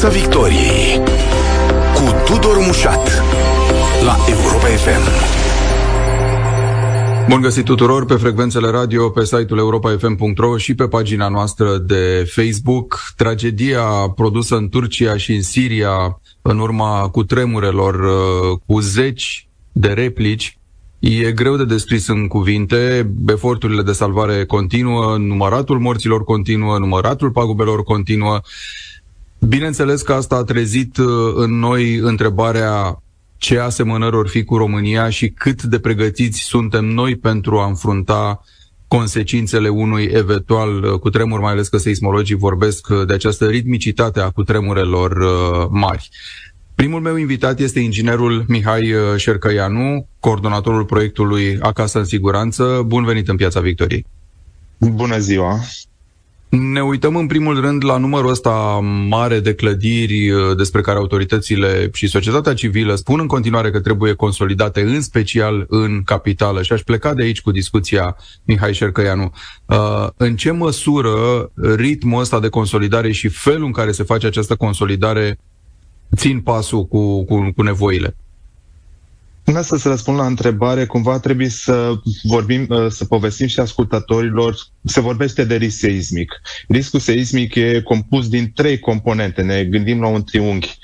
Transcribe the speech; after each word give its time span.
Piața 0.00 0.18
Victoriei 0.18 1.02
cu 1.94 2.14
Tudor 2.24 2.56
Mușat 2.66 3.22
la 4.04 4.16
Europa 4.28 4.66
FM. 4.66 5.08
Bun 7.28 7.40
găsit 7.40 7.64
tuturor 7.64 8.04
pe 8.04 8.14
frecvențele 8.14 8.70
radio, 8.70 9.10
pe 9.10 9.24
site-ul 9.24 9.58
europafm.ro 9.58 10.56
și 10.56 10.74
pe 10.74 10.88
pagina 10.88 11.28
noastră 11.28 11.76
de 11.76 12.30
Facebook. 12.30 13.00
Tragedia 13.16 13.82
produsă 14.14 14.56
în 14.56 14.68
Turcia 14.68 15.16
și 15.16 15.32
în 15.32 15.42
Siria 15.42 16.20
în 16.42 16.58
urma 16.58 17.08
cutremurelor 17.08 17.94
uh, 17.94 18.58
cu 18.66 18.80
zeci 18.80 19.48
de 19.72 19.88
replici 19.88 20.58
E 20.98 21.32
greu 21.32 21.56
de 21.56 21.64
descris 21.64 22.06
în 22.06 22.26
cuvinte, 22.26 23.10
eforturile 23.26 23.82
de 23.82 23.92
salvare 23.92 24.44
continuă, 24.44 25.16
număratul 25.16 25.78
morților 25.78 26.24
continuă, 26.24 26.78
număratul 26.78 27.30
pagubelor 27.30 27.82
continuă. 27.82 28.40
Bineînțeles 29.38 30.02
că 30.02 30.12
asta 30.12 30.36
a 30.36 30.42
trezit 30.42 30.96
uh, 30.96 31.06
în 31.34 31.58
noi 31.58 31.94
întrebarea 31.96 33.02
ce 33.36 33.58
asemănări 33.58 34.16
or 34.16 34.28
fi 34.28 34.44
cu 34.44 34.56
România 34.56 35.08
și 35.08 35.28
cât 35.28 35.62
de 35.62 35.78
pregătiți 35.78 36.40
suntem 36.40 36.84
noi 36.84 37.16
pentru 37.16 37.58
a 37.58 37.66
înfrunta 37.66 38.44
consecințele 38.88 39.68
unui 39.68 40.04
eventual 40.12 40.82
uh, 40.82 40.98
cutremur, 40.98 41.40
mai 41.40 41.52
ales 41.52 41.68
că 41.68 41.76
seismologii 41.76 42.36
vorbesc 42.36 42.86
uh, 42.90 43.06
de 43.06 43.12
această 43.12 43.46
ritmicitate 43.46 44.20
a 44.20 44.30
cutremurelor 44.30 45.18
mari. 45.70 46.08
Primul 46.78 47.00
meu 47.00 47.16
invitat 47.16 47.58
este 47.60 47.80
inginerul 47.80 48.44
Mihai 48.48 48.92
uh, 48.92 49.00
Șercăianu, 49.16 50.06
coordonatorul 50.20 50.84
proiectului 50.84 51.58
Acasă 51.60 51.98
în 51.98 52.04
Siguranță. 52.04 52.82
Bun 52.86 53.04
venit 53.04 53.28
în 53.28 53.36
Piața 53.36 53.60
Victoriei! 53.60 54.06
Bună 54.78 55.18
ziua! 55.18 55.58
Ne 56.48 56.82
uităm 56.82 57.16
în 57.16 57.26
primul 57.26 57.60
rând 57.60 57.84
la 57.84 57.96
numărul 57.96 58.30
ăsta 58.30 58.50
mare 59.08 59.40
de 59.40 59.54
clădiri 59.54 60.30
uh, 60.30 60.56
despre 60.56 60.80
care 60.80 60.98
autoritățile 60.98 61.90
și 61.92 62.06
societatea 62.06 62.54
civilă 62.54 62.94
spun 62.94 63.20
în 63.20 63.26
continuare 63.26 63.70
că 63.70 63.80
trebuie 63.80 64.12
consolidate, 64.12 64.80
în 64.80 65.00
special 65.00 65.66
în 65.68 66.02
capitală. 66.04 66.62
Și 66.62 66.72
aș 66.72 66.80
pleca 66.80 67.14
de 67.14 67.22
aici 67.22 67.40
cu 67.40 67.50
discuția 67.50 68.16
Mihai 68.44 68.74
Șercăianu. 68.74 69.32
Uh, 69.66 70.06
în 70.16 70.36
ce 70.36 70.50
măsură 70.50 71.12
ritmul 71.54 72.20
ăsta 72.20 72.40
de 72.40 72.48
consolidare 72.48 73.12
și 73.12 73.28
felul 73.28 73.66
în 73.66 73.72
care 73.72 73.92
se 73.92 74.02
face 74.02 74.26
această 74.26 74.56
consolidare 74.56 75.38
țin 76.16 76.40
pasul 76.40 76.86
cu, 76.86 77.24
cu, 77.24 77.52
cu 77.56 77.62
nevoile? 77.62 78.16
Până 79.48 79.60
să-ți 79.60 79.88
răspund 79.88 80.18
la 80.18 80.26
întrebare, 80.26 80.86
cumva 80.86 81.18
trebuie 81.18 81.48
să 81.48 81.92
vorbim, 82.22 82.66
uh, 82.68 82.86
să 82.88 83.04
povestim 83.04 83.46
și 83.46 83.60
ascultătorilor, 83.60 84.56
se 84.84 85.00
vorbește 85.00 85.44
de 85.44 85.56
risc 85.56 85.78
seismic. 85.78 86.32
Riscul 86.68 87.00
seismic 87.00 87.54
e 87.54 87.80
compus 87.82 88.28
din 88.28 88.52
trei 88.54 88.78
componente, 88.78 89.42
ne 89.42 89.64
gândim 89.64 90.00
la 90.00 90.06
un 90.06 90.24
triunghi. 90.24 90.78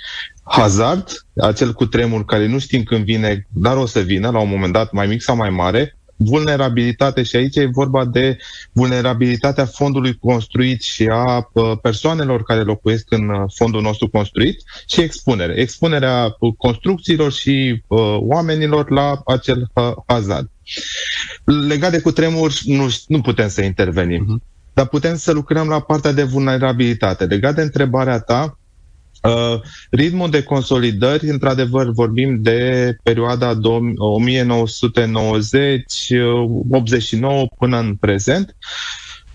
Hazard, 0.45 1.09
acel 1.37 1.73
cu 1.73 1.87
tremur 1.87 2.25
care 2.25 2.47
nu 2.47 2.59
știm 2.59 2.83
când 2.83 3.05
vine, 3.05 3.47
dar 3.53 3.77
o 3.77 3.87
să 3.87 4.01
vină 4.01 4.31
la 4.31 4.41
un 4.41 4.49
moment 4.49 4.73
dat, 4.73 4.93
mai 4.93 5.07
mic 5.07 5.23
sau 5.23 5.37
mai 5.37 5.51
mare, 5.51 5.99
vulnerabilitate 6.17 7.23
și 7.23 7.37
aici 7.37 7.57
e 7.57 7.67
vorba 7.67 8.05
de 8.05 8.37
vulnerabilitatea 8.73 9.65
fondului 9.65 10.17
construit 10.19 10.83
și 10.83 11.09
a 11.13 11.51
persoanelor 11.83 12.43
care 12.43 12.63
locuiesc 12.63 13.07
în 13.11 13.29
uh, 13.29 13.51
fondul 13.55 13.83
nostru 13.83 14.09
construit 14.09 14.63
și 14.87 15.01
expunere. 15.01 15.61
Expunerea 15.61 16.37
construcțiilor 16.57 17.33
și 17.33 17.83
uh, 17.87 18.17
oamenilor 18.19 18.91
la 18.91 19.23
acel 19.27 19.71
hazard. 20.07 20.51
Legat 21.45 21.91
de 21.91 22.01
cutremur, 22.01 22.53
nu, 22.65 22.87
nu 23.07 23.21
putem 23.21 23.49
să 23.49 23.63
intervenim. 23.63 24.25
Uh-huh. 24.25 24.53
Dar 24.73 24.87
putem 24.87 25.17
să 25.17 25.33
lucrăm 25.33 25.69
la 25.69 25.81
partea 25.81 26.13
de 26.13 26.23
vulnerabilitate. 26.23 27.25
Legat 27.25 27.55
de 27.55 27.63
întrebarea 27.63 28.19
ta, 28.19 28.45
Uh, 28.45 28.64
ritmul 29.91 30.31
de 30.31 30.43
consolidări, 30.43 31.29
într-adevăr, 31.29 31.91
vorbim 31.91 32.43
de 32.43 32.97
perioada 33.03 33.59
1990-89 33.61 33.61
uh, 37.21 37.49
până 37.59 37.79
în 37.79 37.95
prezent. 37.95 38.57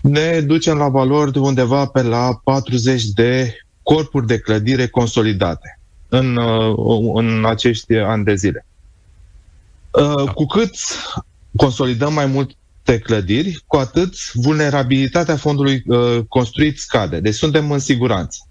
Ne 0.00 0.40
ducem 0.40 0.76
la 0.76 0.88
valori 0.88 1.32
de 1.32 1.38
undeva 1.38 1.86
pe 1.86 2.02
la 2.02 2.40
40 2.44 3.04
de 3.04 3.56
corpuri 3.82 4.26
de 4.26 4.38
clădire 4.38 4.86
consolidate 4.86 5.78
în, 6.08 6.36
uh, 6.36 7.12
în 7.14 7.44
acești 7.44 7.94
ani 7.94 8.24
de 8.24 8.34
zile. 8.34 8.66
Uh, 9.90 10.32
cu 10.34 10.46
cât 10.46 10.74
consolidăm 11.56 12.12
mai 12.12 12.26
mult 12.26 12.50
de 12.84 12.98
clădiri, 12.98 13.62
cu 13.66 13.76
atât 13.76 14.32
vulnerabilitatea 14.32 15.36
fondului 15.36 15.82
uh, 15.86 16.18
construit 16.28 16.78
scade. 16.78 17.20
Deci 17.20 17.34
suntem 17.34 17.70
în 17.70 17.78
siguranță. 17.78 18.49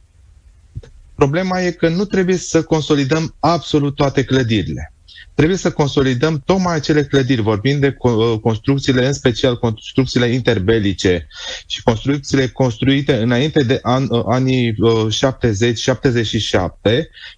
Problema 1.20 1.62
e 1.62 1.72
că 1.72 1.90
nu 1.90 2.06
trebuie 2.06 2.38
să 2.38 2.64
consolidăm 2.64 3.36
absolut 3.40 3.96
toate 3.96 4.24
clădirile. 4.24 4.94
Trebuie 5.34 5.58
să 5.58 5.72
consolidăm 5.72 6.42
tocmai 6.46 6.76
acele 6.76 7.04
clădiri, 7.04 7.42
vorbim 7.42 7.80
de 7.80 7.96
uh, 8.00 8.40
construcțiile, 8.42 9.06
în 9.08 9.14
special 9.14 9.58
construcțiile 9.58 10.28
interbelice 10.28 11.28
și 11.68 11.84
construcțiile 11.84 12.48
construite 12.48 13.16
înainte 13.16 13.64
de 13.64 13.80
an, 13.82 14.08
uh, 14.10 14.24
anii 14.28 14.74
70-77, 14.74 14.76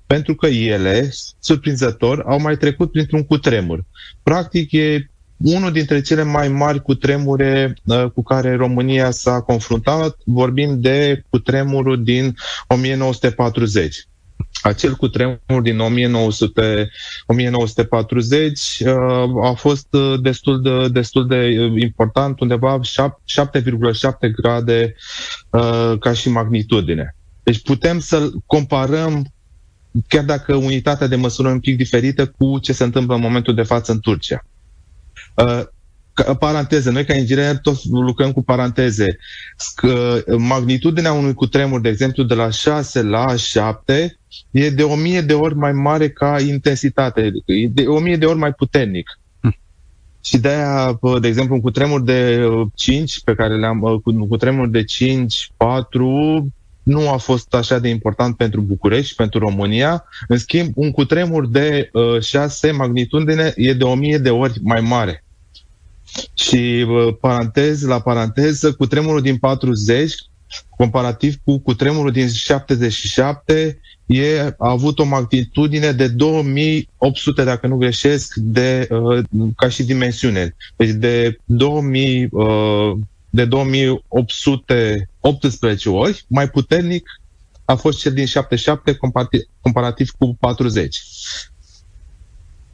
pentru 0.08 0.36
că 0.36 0.48
ele, 0.48 1.12
surprinzător, 1.40 2.24
au 2.28 2.40
mai 2.40 2.58
trecut 2.58 2.92
printr-un 2.92 3.24
cutremur. 3.24 3.86
Practic, 4.24 4.72
e 4.72 5.11
unul 5.44 5.72
dintre 5.72 6.02
cele 6.02 6.24
mai 6.24 6.48
mari 6.48 6.82
cutremure 6.82 7.74
uh, 7.86 8.06
cu 8.14 8.24
care 8.24 8.56
România 8.56 9.12
s-a 9.12 9.42
confruntat, 9.42 10.18
vorbim 10.26 10.80
de 10.82 11.24
cutremurul 11.30 12.04
din 12.04 12.36
1940. 12.68 14.06
Acel 14.62 14.96
cutremur 14.96 15.62
din 15.62 15.80
1900, 15.80 16.90
1940 17.26 18.80
uh, 18.80 18.94
a 19.44 19.54
fost 19.54 19.88
uh, 19.94 20.22
destul 20.22 20.62
de, 20.62 20.88
destul 20.88 21.28
de 21.28 21.50
important, 21.78 22.40
undeva 22.40 22.80
7,7 22.80 24.32
grade 24.36 24.96
uh, 25.50 25.94
ca 26.00 26.14
și 26.14 26.30
magnitudine. 26.30 27.16
Deci 27.44 27.62
putem 27.62 28.00
să 28.00 28.30
comparăm, 28.46 29.34
chiar 30.08 30.24
dacă 30.24 30.56
unitatea 30.56 31.08
de 31.08 31.16
măsură 31.16 31.48
e 31.48 31.52
un 31.52 31.60
pic 31.60 31.78
diferită, 31.78 32.26
cu 32.26 32.60
ce 32.60 32.74
se 32.74 32.84
întâmplă 32.84 33.16
în 33.16 33.22
momentul 33.22 33.56
de 33.56 33.64
față 33.64 33.92
în 33.92 34.00
Turcia. 34.00 34.46
Uh, 35.36 35.62
paranteze, 36.40 36.92
noi 36.92 37.06
ca 37.06 37.14
inginer 37.14 37.58
toți 37.58 37.90
lucrăm 37.90 38.32
cu 38.32 38.44
paranteze. 38.44 39.18
Magnitudinea 40.38 41.14
unui 41.14 41.34
cutremur, 41.34 41.82
de 41.82 41.90
exemplu, 41.90 42.24
de 42.24 42.34
la 42.34 42.50
6 42.50 43.02
la 43.02 43.36
7 43.36 44.20
e 44.52 44.70
de 44.70 44.84
1000 44.84 45.22
de 45.22 45.34
ori 45.34 45.56
mai 45.56 45.72
mare 45.72 46.10
ca 46.10 46.40
intensitate, 46.40 47.32
e 47.46 47.68
de 47.68 47.84
1000 47.88 48.18
de 48.18 48.26
ori 48.26 48.38
mai 48.38 48.54
puternic. 48.54 49.20
Hm. 49.42 49.56
Și 50.24 50.38
de 50.38 50.48
aia, 50.48 51.00
de 51.22 51.28
exemplu, 51.28 51.56
un 51.56 51.62
cutremur 51.62 52.02
de 52.02 52.40
5 52.76 53.16
uh, 53.16 53.22
pe 53.26 53.36
care 53.36 53.58
le-am, 53.58 53.82
uh, 53.82 54.02
un 54.04 54.28
cutremur 54.28 54.68
de 54.68 54.84
5, 54.84 55.52
4 55.58 56.48
nu 56.84 57.10
a 57.10 57.18
fost 57.18 57.54
așa 57.54 57.80
de 57.80 57.88
important 57.88 58.38
pentru 58.38 58.62
București, 58.62 59.16
pentru 59.16 59.40
România. 59.40 60.04
În 60.28 60.38
schimb, 60.38 60.72
un 60.76 60.92
cutremur 60.92 61.48
de 61.48 61.90
uh, 61.94 62.22
6 62.22 62.72
magnitudine 62.72 63.54
e 63.56 63.74
de 63.74 63.84
1000 63.84 64.18
de 64.18 64.30
ori 64.30 64.60
mai 64.64 64.82
mare. 64.82 65.24
Și 66.34 66.86
uh, 66.88 67.16
parantez 67.20 67.82
la 67.82 68.00
paranteză, 68.00 68.74
cu 68.74 68.86
tremurul 68.86 69.22
din 69.22 69.38
40, 69.38 70.16
comparativ 70.70 71.36
cu 71.44 71.58
cutremurul 71.60 72.12
din 72.12 72.30
77, 72.30 73.80
e, 74.06 74.42
a 74.42 74.54
avut 74.58 75.00
o 75.00 75.04
magnitudine 75.04 75.92
de 75.92 76.08
2800, 76.08 77.44
dacă 77.44 77.68
nu 77.68 77.76
greșesc, 77.76 78.36
de, 78.36 78.88
uh, 78.90 79.24
ca 79.56 79.70
și 79.70 79.84
dimensiune. 79.84 80.56
Deci 80.76 80.90
de 80.90 81.38
2000, 81.46 82.28
uh, 82.32 82.92
de 83.32 83.46
2818 83.46 85.90
ori, 85.90 86.26
mai 86.28 86.50
puternic 86.50 87.10
a 87.66 87.76
fost 87.76 88.00
cel 88.00 88.14
din 88.14 88.26
77 88.26 88.96
comparativ, 88.96 89.42
comparativ 89.62 90.10
cu 90.10 90.36
40. 90.40 91.02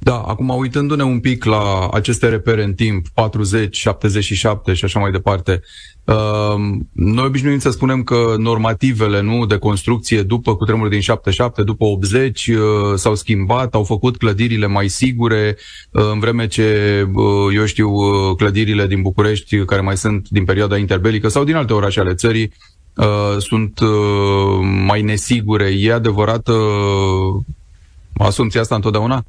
Da, 0.08 0.22
acum 0.22 0.50
uitându-ne 0.50 1.04
un 1.04 1.20
pic 1.20 1.44
la 1.44 1.90
aceste 1.92 2.30
repere 2.30 2.64
în 2.64 2.74
timp, 2.74 3.08
40, 3.08 3.78
77 3.78 4.74
și 4.74 4.86
așa 4.86 5.00
mai 5.00 5.12
departe, 5.12 5.62
uh, 6.04 6.56
noi 6.94 7.26
obișnuim 7.26 7.60
să 7.60 7.70
spunem 7.70 8.04
că 8.04 8.36
normativele 8.38 9.22
nu 9.22 9.46
de 9.46 9.58
construcție 9.58 10.22
după 10.22 10.56
cutremurul 10.56 10.90
din 10.90 11.00
77, 11.00 11.64
după 11.64 11.86
80 11.86 12.48
uh, 12.48 12.58
s-au 12.96 13.16
schimbat, 13.16 13.74
au 13.74 13.84
făcut 13.84 14.18
clădirile 14.18 14.66
mai 14.66 14.88
sigure, 14.88 15.58
uh, 15.92 16.10
în 16.12 16.20
vreme 16.20 16.48
ce, 16.48 17.02
uh, 17.14 17.56
eu 17.56 17.66
știu, 17.66 17.90
uh, 17.90 18.36
clădirile 18.36 18.88
din 18.88 19.02
București 19.02 19.66
care 19.66 19.82
mai 19.82 19.98
sunt 19.98 20.30
din 20.30 20.46
perioada 20.46 20.78
interbelică 20.78 21.28
sau 21.28 21.44
din 21.44 21.56
alte 21.56 21.74
orașe 21.74 22.00
ale 22.00 22.14
țării 22.14 22.54
uh, 22.96 23.36
sunt 23.38 23.80
uh, 23.80 23.90
mai 24.86 25.02
nesigure. 25.02 25.74
E 25.78 25.94
adevărată 25.94 26.52
uh, 26.52 27.44
asumția 28.18 28.62
asta 28.62 28.76
întotdeauna? 28.76 29.24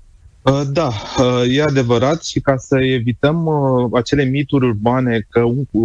Uh, 0.49 0.63
da, 0.71 0.93
uh, 1.19 1.57
e 1.57 1.63
adevărat 1.63 2.25
și 2.25 2.41
ca 2.41 2.57
să 2.57 2.79
evităm 2.81 3.47
uh, 3.47 3.91
acele 3.93 4.25
mituri 4.25 4.67
urbane 4.67 5.27
că 5.31 5.43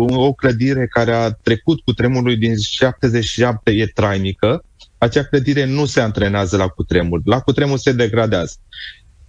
o 0.08 0.34
clădire 0.34 0.88
care 0.88 1.14
a 1.14 1.32
trecut 1.32 1.82
cu 1.82 1.94
tremurul 1.94 2.38
din 2.38 2.58
77 2.58 3.72
e 3.72 3.86
trainică, 3.86 4.64
acea 4.98 5.24
clădire 5.24 5.66
nu 5.66 5.86
se 5.86 6.02
antrenează 6.02 6.58
la 6.58 6.68
cutremur. 6.68 7.22
La 7.26 7.40
cutremur 7.40 7.78
se 7.78 7.92
degradează. 7.92 8.56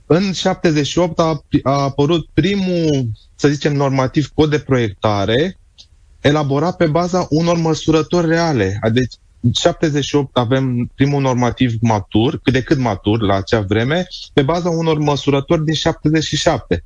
În 0.06 0.32
78 0.32 1.18
a, 1.18 1.44
a 1.62 1.82
apărut 1.82 2.28
primul, 2.32 3.08
să 3.34 3.48
zicem, 3.48 3.74
normativ 3.76 4.26
cod 4.34 4.50
de 4.50 4.58
proiectare 4.58 5.58
elaborat 6.20 6.76
pe 6.76 6.86
baza 6.86 7.26
unor 7.30 7.56
măsurători 7.56 8.26
reale. 8.26 8.78
Deci, 8.92 9.12
în 9.14 9.23
78 9.52 10.36
avem 10.36 10.90
primul 10.94 11.22
normativ 11.22 11.74
matur, 11.80 12.40
cât 12.42 12.52
de 12.52 12.62
cât 12.62 12.78
matur 12.78 13.22
la 13.22 13.34
acea 13.34 13.60
vreme, 13.60 14.06
pe 14.32 14.42
baza 14.42 14.68
unor 14.68 14.98
măsurători 14.98 15.64
din 15.64 15.74
77. 15.74 16.84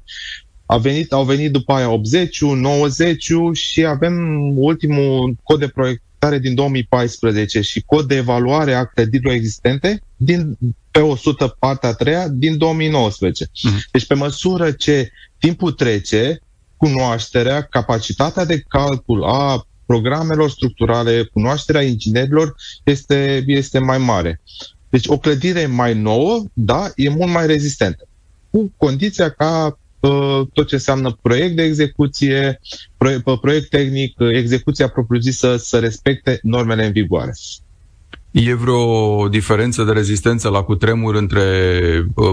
A 0.66 0.76
venit, 0.76 1.12
au 1.12 1.24
venit 1.24 1.52
după 1.52 1.72
aia 1.72 1.90
80 1.90 2.40
90 2.40 3.32
și 3.52 3.84
avem 3.84 4.14
ultimul 4.58 5.36
cod 5.42 5.58
de 5.58 5.68
proiectare 5.68 6.38
din 6.38 6.54
2014 6.54 7.60
și 7.60 7.82
cod 7.86 8.08
de 8.08 8.14
evaluare 8.14 8.74
a 8.74 8.84
clădirilor 8.84 9.32
existente 9.32 10.02
din, 10.16 10.58
pe 10.90 11.00
100 11.00 11.56
partea 11.58 11.88
a 11.88 11.94
treia 11.94 12.28
din 12.28 12.58
2019. 12.58 13.44
Uh-huh. 13.44 13.62
Mhm. 13.62 13.84
Deci 13.92 14.06
pe 14.06 14.14
măsură 14.14 14.70
ce 14.70 15.10
timpul 15.38 15.72
trece, 15.72 16.40
cunoașterea, 16.76 17.62
capacitatea 17.62 18.44
de 18.44 18.64
calcul 18.68 19.24
a 19.24 19.66
programelor 19.88 20.50
structurale, 20.50 21.22
cunoașterea 21.32 21.82
inginerilor 21.82 22.54
este, 22.84 23.44
este 23.46 23.78
mai 23.78 23.98
mare. 23.98 24.40
Deci 24.88 25.06
o 25.06 25.18
clădire 25.18 25.66
mai 25.66 25.94
nouă, 25.94 26.44
da, 26.52 26.90
e 26.96 27.08
mult 27.08 27.30
mai 27.32 27.46
rezistentă. 27.46 28.08
Cu 28.50 28.72
condiția 28.76 29.28
ca 29.30 29.78
uh, 30.00 30.40
tot 30.52 30.66
ce 30.66 30.74
înseamnă 30.74 31.18
proiect 31.22 31.56
de 31.56 31.62
execuție, 31.62 32.60
proiect, 32.96 33.24
proiect 33.40 33.68
tehnic, 33.68 34.14
execuția 34.34 34.88
propriu-zisă 34.88 35.56
să 35.56 35.78
respecte 35.78 36.38
normele 36.42 36.86
în 36.86 36.92
vigoare. 36.92 37.32
E 38.30 38.54
vreo 38.54 39.28
diferență 39.28 39.84
de 39.84 39.92
rezistență 39.92 40.48
la 40.48 40.62
cutremur 40.62 41.14
între 41.14 41.42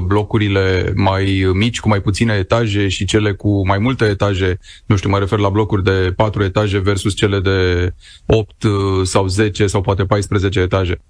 blocurile 0.06 0.94
mai 0.96 1.52
mici, 1.54 1.80
cu 1.80 1.88
mai 1.88 2.02
puține 2.02 2.34
etaje 2.34 2.88
și 2.88 3.06
cele 3.06 3.34
cu 3.34 3.68
mai 3.68 3.78
multe 3.78 4.06
etaje? 4.06 4.60
Nu 4.86 4.96
știu, 4.96 5.10
mă 5.10 5.20
refer 5.20 5.40
la 5.40 5.50
blocuri 5.50 5.84
de 5.84 6.14
4 6.16 6.44
etaje 6.44 6.80
versus 6.80 7.14
cele 7.14 7.40
de 7.40 7.94
8 8.26 8.64
uh, 8.64 8.72
sau 9.04 9.28
10 9.28 9.68
sau 9.68 9.82
poate 9.82 10.06
14 10.06 10.60
etaje? 10.60 11.02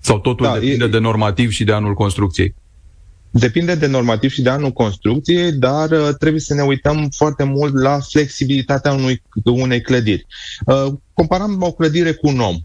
Sau 0.00 0.18
totul 0.18 0.46
da, 0.46 0.52
depinde 0.52 0.84
e... 0.84 0.88
de 0.88 0.98
normativ 0.98 1.50
și 1.50 1.64
de 1.64 1.72
anul 1.72 1.94
construcției? 1.94 2.54
Depinde 3.30 3.74
de 3.74 3.86
normativ 3.86 4.30
și 4.30 4.42
de 4.42 4.50
anul 4.50 4.70
construcției, 4.70 5.52
dar 5.52 5.90
uh, 5.90 6.08
trebuie 6.18 6.40
să 6.40 6.54
ne 6.54 6.62
uităm 6.62 7.08
foarte 7.16 7.44
mult 7.44 7.74
la 7.74 7.98
flexibilitatea 7.98 8.92
unui, 8.92 9.22
unei 9.44 9.80
clădiri. 9.80 10.26
Uh, 10.66 10.92
comparăm 11.14 11.62
o 11.62 11.72
clădire 11.72 12.12
cu 12.12 12.28
un 12.28 12.40
om 12.40 12.56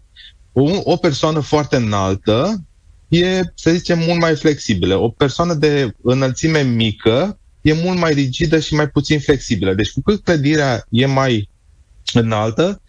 o, 0.58 0.80
o 0.92 0.96
persoană 0.96 1.40
foarte 1.40 1.76
înaltă 1.76 2.64
e, 3.08 3.40
să 3.54 3.70
zicem, 3.70 3.98
mult 3.98 4.20
mai 4.20 4.36
flexibilă. 4.36 4.96
O 4.96 5.08
persoană 5.08 5.54
de 5.54 5.92
înălțime 6.02 6.62
mică 6.62 7.38
e 7.60 7.72
mult 7.72 7.98
mai 7.98 8.12
rigidă 8.12 8.58
și 8.58 8.74
mai 8.74 8.88
puțin 8.88 9.20
flexibilă. 9.20 9.74
Deci 9.74 9.92
cu 9.92 10.00
cât 10.00 10.24
clădirea 10.24 10.86
e 10.90 11.06
mai 11.06 11.48
înaltă 12.12 12.82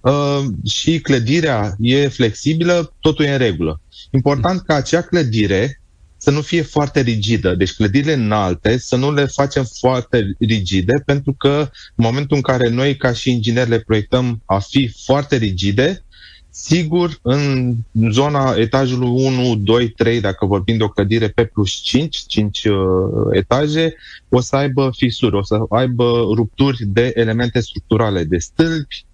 uh, 0.00 0.44
și 0.70 1.00
clădirea 1.00 1.74
e 1.78 2.08
flexibilă, 2.08 2.94
totul 3.00 3.24
e 3.24 3.32
în 3.32 3.38
regulă. 3.38 3.80
Important 4.10 4.62
ca 4.62 4.74
acea 4.74 5.02
clădire 5.02 5.80
să 6.16 6.30
nu 6.30 6.40
fie 6.40 6.62
foarte 6.62 7.00
rigidă. 7.00 7.54
Deci 7.54 7.74
clădirile 7.74 8.12
înalte 8.12 8.78
să 8.78 8.96
nu 8.96 9.12
le 9.12 9.24
facem 9.24 9.64
foarte 9.78 10.36
rigide, 10.38 11.02
pentru 11.06 11.32
că 11.32 11.70
în 11.94 12.04
momentul 12.04 12.36
în 12.36 12.42
care 12.42 12.68
noi 12.68 12.96
ca 12.96 13.12
și 13.12 13.30
ingineri 13.30 13.68
le 13.70 13.78
proiectăm 13.80 14.42
a 14.44 14.58
fi 14.58 14.92
foarte 15.04 15.36
rigide, 15.36 16.02
Sigur, 16.60 17.18
în 17.22 17.74
zona 18.10 18.54
etajului 18.56 19.08
1, 19.08 19.56
2, 19.56 19.88
3, 19.88 20.20
dacă 20.20 20.46
vorbim 20.46 20.76
de 20.76 20.82
o 20.82 20.88
clădire 20.88 21.28
pe 21.28 21.44
plus 21.44 21.70
5, 21.70 22.16
5 22.26 22.64
uh, 22.64 22.76
etaje, 23.30 23.94
o 24.28 24.40
să 24.40 24.56
aibă 24.56 24.90
fisuri, 24.96 25.36
o 25.36 25.42
să 25.42 25.58
aibă 25.70 26.04
rupturi 26.34 26.78
de 26.86 27.12
elemente 27.14 27.60
structurale, 27.60 28.24
de 28.24 28.38
stâlpi, 28.38 29.06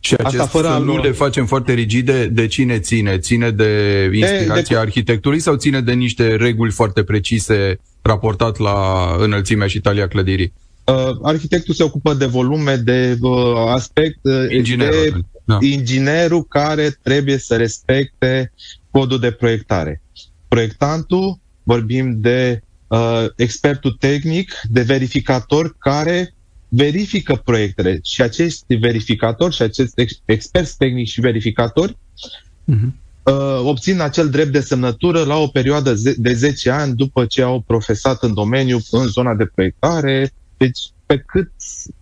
și 0.00 0.14
acest 0.14 0.40
Asta 0.40 0.46
fără 0.46 0.82
nu 0.84 1.02
le 1.02 1.10
facem 1.10 1.46
foarte 1.46 1.72
rigide, 1.72 2.26
de 2.26 2.46
cine 2.46 2.78
ține? 2.78 3.18
Ține 3.18 3.50
de 3.50 4.02
inspirația 4.12 4.62
de, 4.62 4.74
de... 4.74 4.76
arhitecturii 4.76 5.40
sau 5.40 5.56
ține 5.56 5.80
de 5.80 5.92
niște 5.92 6.36
reguli 6.36 6.70
foarte 6.70 7.02
precise 7.02 7.80
raportat 8.02 8.58
la 8.58 8.76
înălțimea 9.18 9.66
și 9.66 9.80
talia 9.80 10.08
clădirii? 10.08 10.52
Uh, 10.84 11.10
arhitectul 11.22 11.74
se 11.74 11.82
ocupă 11.82 12.14
de 12.14 12.26
volume, 12.26 12.76
de 12.76 13.16
uh, 13.20 13.32
aspect, 13.68 14.18
uh, 14.22 14.50
Inginerul. 14.50 15.10
de 15.12 15.24
da. 15.44 15.58
inginerul 15.60 16.44
care 16.44 16.98
trebuie 17.02 17.38
să 17.38 17.56
respecte 17.56 18.52
codul 18.90 19.20
de 19.20 19.30
proiectare. 19.30 20.02
Proiectantul, 20.48 21.38
vorbim 21.62 22.20
de 22.20 22.62
uh, 22.86 23.26
expertul 23.36 23.92
tehnic, 23.92 24.60
de 24.70 24.82
verificator 24.82 25.76
care 25.78 26.34
verifică 26.68 27.34
proiectele 27.44 28.00
și 28.02 28.22
acești 28.22 28.74
verificatori 28.74 29.54
și 29.54 29.62
acești 29.62 29.92
ex- 30.00 30.20
experți 30.24 30.76
tehnici 30.76 31.08
și 31.08 31.20
verificatori 31.20 31.96
uh-huh. 32.72 32.88
uh, 33.22 33.60
obțin 33.64 34.00
acel 34.00 34.28
drept 34.28 34.52
de 34.52 34.60
semnătură 34.60 35.24
la 35.24 35.36
o 35.36 35.46
perioadă 35.46 35.94
de 36.16 36.32
10 36.32 36.70
ani 36.70 36.94
după 36.94 37.24
ce 37.24 37.42
au 37.42 37.60
profesat 37.60 38.22
în 38.22 38.34
domeniu, 38.34 38.78
în 38.90 39.06
zona 39.06 39.34
de 39.34 39.44
proiectare. 39.44 40.32
Deci 40.56 40.78
pe 41.06 41.18
cât 41.26 41.50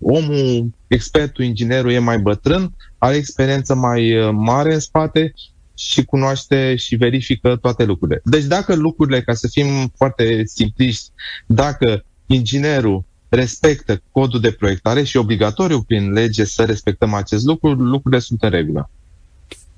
omul, 0.01 0.71
expertul, 0.87 1.45
inginerul 1.45 1.91
e 1.91 1.99
mai 1.99 2.19
bătrân, 2.19 2.75
are 2.99 3.17
experiență 3.17 3.75
mai 3.75 4.19
uh, 4.19 4.31
mare 4.33 4.75
în 4.75 4.81
spate 4.81 5.33
și 5.75 6.05
cunoaște 6.05 6.77
și 6.77 6.97
verifică 6.97 7.57
toate 7.57 7.85
lucrurile. 7.85 8.21
Deci 8.25 8.45
dacă 8.45 8.75
lucrurile, 8.75 9.23
ca 9.23 9.35
să 9.35 9.49
fim 9.49 9.93
foarte 9.97 10.43
simpliști, 10.45 11.11
dacă 11.47 12.05
inginerul 12.27 13.05
respectă 13.29 14.03
codul 14.11 14.41
de 14.41 14.51
proiectare 14.53 15.03
și 15.03 15.17
obligatoriu 15.17 15.83
prin 15.83 16.13
lege 16.13 16.45
să 16.45 16.65
respectăm 16.65 17.15
acest 17.15 17.45
lucru, 17.45 17.71
lucrurile 17.71 18.21
sunt 18.21 18.43
în 18.43 18.51
regulă. 18.51 18.91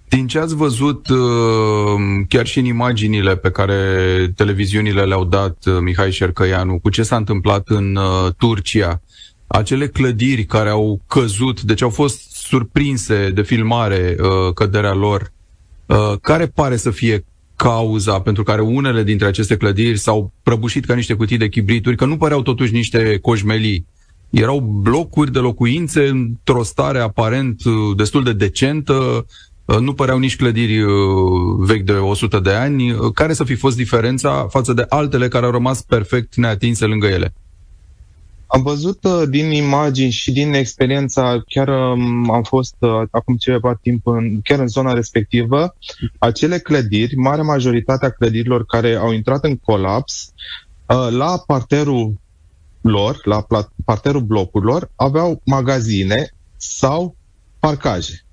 Din 0.08 0.26
ce 0.26 0.38
ați 0.38 0.54
văzut, 0.54 1.08
uh, 1.08 1.18
chiar 2.28 2.46
și 2.46 2.58
în 2.58 2.64
imaginile 2.64 3.36
pe 3.36 3.50
care 3.50 3.78
televiziunile 4.36 5.04
le-au 5.04 5.24
dat 5.24 5.64
uh, 5.66 5.76
Mihai 5.80 6.12
Șercăianu, 6.12 6.78
cu 6.78 6.90
ce 6.90 7.02
s-a 7.02 7.16
întâmplat 7.16 7.68
în 7.68 7.98
Turcia, 8.38 9.02
acele 9.46 9.88
clădiri 9.88 10.44
care 10.44 10.68
au 10.68 11.00
căzut, 11.06 11.62
deci 11.62 11.82
au 11.82 11.90
fost 11.90 12.30
surprinse 12.30 13.30
de 13.30 13.42
filmare 13.42 14.16
uh, 14.18 14.52
căderea 14.54 14.94
lor, 14.94 15.32
uh, 15.86 16.12
care 16.20 16.46
pare 16.46 16.76
să 16.76 16.90
fie 16.90 17.24
cauza 17.56 18.20
pentru 18.20 18.42
care 18.42 18.60
unele 18.60 19.02
dintre 19.02 19.26
aceste 19.26 19.56
clădiri 19.56 19.98
s-au 19.98 20.32
prăbușit 20.42 20.84
ca 20.84 20.94
niște 20.94 21.14
cutii 21.14 21.36
de 21.36 21.48
chibrituri, 21.48 21.96
că 21.96 22.04
nu 22.04 22.16
păreau 22.16 22.42
totuși 22.42 22.72
niște 22.72 23.18
coșmelii. 23.22 23.86
Erau 24.30 24.60
blocuri 24.60 25.32
de 25.32 25.38
locuințe 25.38 26.06
într-o 26.06 26.62
stare 26.62 26.98
aparent 26.98 27.64
uh, 27.64 27.96
destul 27.96 28.22
de 28.24 28.32
decentă, 28.32 29.26
uh, 29.64 29.78
nu 29.78 29.92
păreau 29.94 30.18
nici 30.18 30.36
clădiri 30.36 30.80
uh, 30.80 30.92
vechi 31.58 31.84
de 31.84 31.92
100 31.92 32.40
de 32.40 32.50
ani. 32.50 32.96
Care 33.14 33.32
să 33.32 33.44
fi 33.44 33.54
fost 33.54 33.76
diferența 33.76 34.46
față 34.50 34.72
de 34.72 34.84
altele 34.88 35.28
care 35.28 35.46
au 35.46 35.52
rămas 35.52 35.82
perfect 35.82 36.34
neatinse 36.36 36.84
lângă 36.84 37.06
ele? 37.06 37.34
Am 38.54 38.62
văzut 38.62 39.04
uh, 39.04 39.22
din 39.28 39.50
imagini 39.50 40.10
și 40.10 40.32
din 40.32 40.52
experiența, 40.52 41.42
chiar 41.46 41.68
um, 41.68 42.30
am 42.30 42.42
fost 42.42 42.74
uh, 42.78 43.02
acum 43.10 43.36
ceva 43.36 43.74
timp 43.82 44.06
în, 44.06 44.40
chiar 44.44 44.58
în 44.58 44.66
zona 44.66 44.92
respectivă, 44.92 45.76
acele 46.18 46.58
clădiri, 46.58 47.16
mare 47.16 47.42
majoritatea 47.42 48.10
clădirilor 48.10 48.66
care 48.66 48.94
au 48.94 49.12
intrat 49.12 49.44
în 49.44 49.56
colaps, 49.56 50.32
uh, 50.86 51.08
la 51.10 51.42
parterul 51.46 52.20
lor, 52.80 53.20
la 53.24 53.46
parterul 53.84 54.20
blocurilor, 54.20 54.90
aveau 54.96 55.40
magazine 55.44 56.34
sau 56.56 57.16
parcaje. 57.58 58.24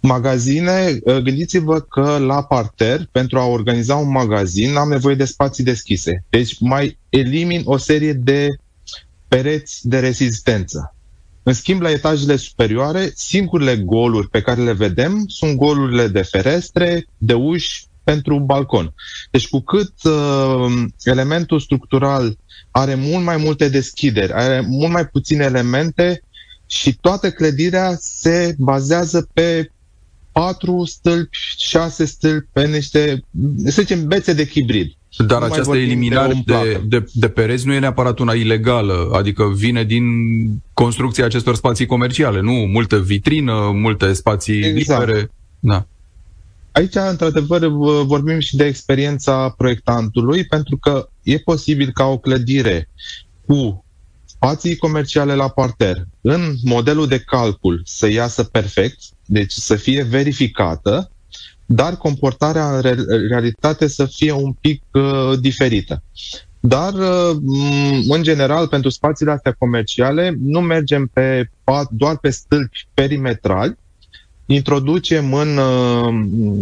Magazine, 0.00 0.98
gândiți-vă 1.04 1.80
că 1.80 2.18
la 2.18 2.42
parter, 2.42 3.08
pentru 3.12 3.38
a 3.38 3.44
organiza 3.44 3.96
un 3.96 4.10
magazin, 4.10 4.76
am 4.76 4.88
nevoie 4.88 5.14
de 5.14 5.24
spații 5.24 5.64
deschise. 5.64 6.24
Deci 6.30 6.60
mai 6.60 6.98
elimin 7.08 7.62
o 7.64 7.76
serie 7.76 8.12
de 8.12 8.48
pereți 9.32 9.88
de 9.88 9.98
rezistență. 9.98 10.94
În 11.42 11.52
schimb, 11.52 11.80
la 11.80 11.90
etajele 11.90 12.36
superioare, 12.36 13.12
singurele 13.14 13.76
goluri 13.76 14.28
pe 14.28 14.40
care 14.40 14.62
le 14.62 14.72
vedem 14.72 15.24
sunt 15.26 15.56
golurile 15.56 16.06
de 16.08 16.22
ferestre, 16.22 17.06
de 17.18 17.34
uși 17.34 17.84
pentru 18.04 18.38
balcon. 18.38 18.94
Deci 19.30 19.48
cu 19.48 19.60
cât 19.60 19.92
uh, 20.04 20.84
elementul 21.04 21.60
structural 21.60 22.38
are 22.70 22.94
mult 22.94 23.24
mai 23.24 23.36
multe 23.36 23.68
deschideri, 23.68 24.32
are 24.32 24.60
mult 24.60 24.92
mai 24.92 25.06
puține 25.06 25.44
elemente 25.44 26.22
și 26.66 26.96
toată 27.00 27.30
clădirea 27.30 27.96
se 28.00 28.54
bazează 28.58 29.28
pe 29.32 29.70
patru 30.32 30.84
stâlpi, 30.84 31.38
șase 31.58 32.04
stâlpi, 32.04 32.48
pe 32.52 32.66
niște, 32.66 33.24
să 33.64 33.80
zicem, 33.82 34.06
bețe 34.06 34.32
de 34.32 34.46
chibrid. 34.46 34.96
Dar 35.16 35.38
nu 35.38 35.44
această 35.44 35.76
eliminare 35.76 36.42
de, 36.44 36.54
de, 36.54 36.80
de, 36.98 37.06
de 37.12 37.28
pereți 37.28 37.66
nu 37.66 37.72
e 37.72 37.78
neapărat 37.78 38.18
una 38.18 38.32
ilegală, 38.32 39.10
adică 39.12 39.52
vine 39.54 39.84
din 39.84 40.04
construcția 40.74 41.24
acestor 41.24 41.54
spații 41.54 41.86
comerciale, 41.86 42.40
nu? 42.40 42.52
Multă 42.52 43.00
vitrină, 43.00 43.70
multe 43.74 44.12
spații 44.12 44.62
exact. 44.62 45.06
libere. 45.06 45.30
Da. 45.60 45.86
Aici, 46.72 46.94
într-adevăr, 46.94 47.66
vorbim 48.04 48.38
și 48.38 48.56
de 48.56 48.64
experiența 48.64 49.48
proiectantului, 49.48 50.44
pentru 50.44 50.76
că 50.76 51.08
e 51.22 51.38
posibil 51.38 51.90
ca 51.92 52.04
o 52.04 52.18
clădire 52.18 52.88
cu 53.46 53.84
spații 54.24 54.76
comerciale 54.76 55.34
la 55.34 55.48
parter, 55.48 56.06
în 56.20 56.54
modelul 56.62 57.06
de 57.06 57.18
calcul 57.18 57.82
să 57.84 58.06
iasă 58.10 58.42
perfect, 58.42 58.98
deci 59.26 59.52
să 59.52 59.74
fie 59.74 60.02
verificată, 60.02 61.10
dar 61.74 61.96
comportarea 61.96 62.76
în 62.76 62.80
realitate 63.28 63.86
să 63.86 64.04
fie 64.04 64.32
un 64.32 64.52
pic 64.52 64.82
uh, 64.92 65.38
diferită. 65.40 66.02
Dar, 66.60 66.92
uh, 66.92 67.36
în 68.08 68.22
general, 68.22 68.68
pentru 68.68 68.90
spațiile 68.90 69.32
astea 69.32 69.52
comerciale, 69.58 70.36
nu 70.40 70.60
mergem 70.60 71.10
pe, 71.12 71.50
doar 71.90 72.18
pe 72.18 72.30
stâlpi 72.30 72.88
perimetrali, 72.94 73.76
introducem 74.46 75.34
în, 75.34 75.56
uh, 75.56 76.08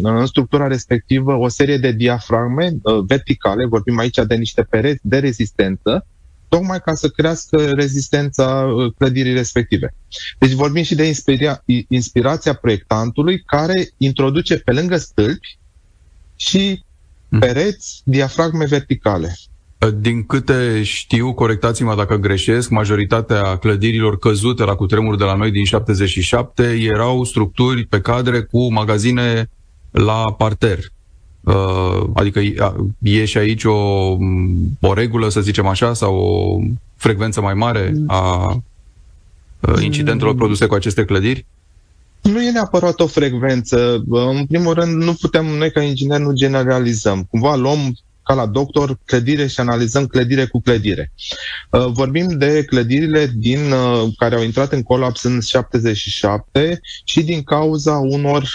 în 0.02 0.26
structura 0.26 0.66
respectivă 0.66 1.34
o 1.34 1.48
serie 1.48 1.76
de 1.76 1.92
diafragme 1.92 2.72
uh, 2.82 3.04
verticale, 3.06 3.66
vorbim 3.66 3.98
aici 3.98 4.18
de 4.26 4.34
niște 4.34 4.62
pereți 4.62 5.00
de 5.02 5.18
rezistență, 5.18 6.06
tocmai 6.50 6.80
ca 6.80 6.94
să 6.94 7.08
crească 7.08 7.72
rezistența 7.72 8.44
uh, 8.44 8.92
clădirii 8.98 9.32
respective. 9.32 9.94
Deci 10.38 10.52
vorbim 10.52 10.82
și 10.82 10.94
de 10.94 11.12
inspira- 11.12 11.64
inspirația 11.88 12.54
proiectantului 12.54 13.40
care 13.40 13.88
introduce 13.96 14.56
pe 14.56 14.72
lângă 14.72 14.96
stâlpi 14.96 15.58
și 16.36 16.84
hmm. 17.28 17.38
pereți 17.38 18.00
diafragme 18.04 18.64
verticale. 18.64 19.36
Din 19.96 20.26
câte 20.26 20.82
știu, 20.82 21.34
corectați-mă 21.34 21.94
dacă 21.96 22.16
greșesc, 22.16 22.68
majoritatea 22.68 23.56
clădirilor 23.56 24.18
căzute 24.18 24.64
la 24.64 24.74
cutremur 24.74 25.16
de 25.16 25.24
la 25.24 25.34
noi 25.34 25.50
din 25.50 25.64
77 25.64 26.62
erau 26.62 27.24
structuri 27.24 27.86
pe 27.86 28.00
cadre 28.00 28.40
cu 28.40 28.72
magazine 28.72 29.50
la 29.90 30.32
parter. 30.32 30.78
Uh, 31.40 32.02
adică 32.14 32.40
e 32.98 33.24
și 33.24 33.38
aici 33.38 33.64
o, 33.64 33.72
o 34.80 34.94
regulă, 34.94 35.28
să 35.28 35.40
zicem 35.40 35.66
așa, 35.66 35.94
sau 35.94 36.14
o 36.14 36.58
frecvență 36.96 37.40
mai 37.40 37.54
mare 37.54 37.94
a 38.06 38.52
uh, 39.60 39.82
incidentelor 39.82 40.34
produse 40.34 40.66
cu 40.66 40.74
aceste 40.74 41.04
clădiri? 41.04 41.46
Nu 42.22 42.42
e 42.42 42.50
neapărat 42.50 43.00
o 43.00 43.06
frecvență. 43.06 44.04
În 44.10 44.46
primul 44.46 44.74
rând, 44.74 45.02
nu 45.02 45.12
putem, 45.12 45.46
noi 45.46 45.70
ca 45.70 45.82
ingineri, 45.82 46.22
nu 46.22 46.32
generalizăm. 46.32 47.26
Cumva 47.30 47.54
luăm 47.54 47.98
ca 48.22 48.34
la 48.34 48.46
doctor 48.46 48.98
clădire 49.04 49.46
și 49.46 49.60
analizăm 49.60 50.06
clădire 50.06 50.46
cu 50.46 50.60
clădire. 50.60 51.12
Uh, 51.70 51.86
vorbim 51.86 52.38
de 52.38 52.64
clădirile 52.64 53.32
din, 53.36 53.60
care 54.16 54.34
au 54.34 54.42
intrat 54.42 54.72
în 54.72 54.82
colaps 54.82 55.22
în 55.22 55.40
77 55.40 56.80
și 57.04 57.22
din 57.22 57.42
cauza 57.42 57.96
unor 57.96 58.48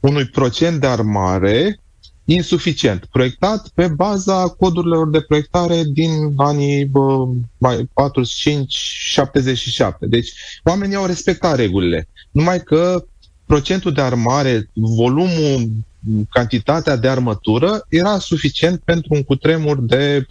unui 0.00 0.24
procent 0.24 0.80
de 0.80 0.86
armare 0.86 1.78
insuficient, 2.24 3.04
proiectat 3.04 3.68
pe 3.74 3.86
baza 3.86 4.54
codurilor 4.58 5.10
de 5.10 5.20
proiectare 5.20 5.82
din 5.92 6.10
anii 6.36 6.84
bă, 6.84 7.26
45-77. 7.60 7.68
Deci 10.00 10.32
oamenii 10.64 10.96
au 10.96 11.06
respectat 11.06 11.56
regulile. 11.56 12.08
Numai 12.30 12.62
că 12.62 13.04
procentul 13.46 13.92
de 13.92 14.00
armare, 14.00 14.70
volumul, 14.72 15.70
cantitatea 16.30 16.96
de 16.96 17.08
armătură 17.08 17.86
era 17.88 18.18
suficient 18.18 18.80
pentru 18.80 19.14
un 19.14 19.22
cutremur 19.22 19.80
de 19.80 20.26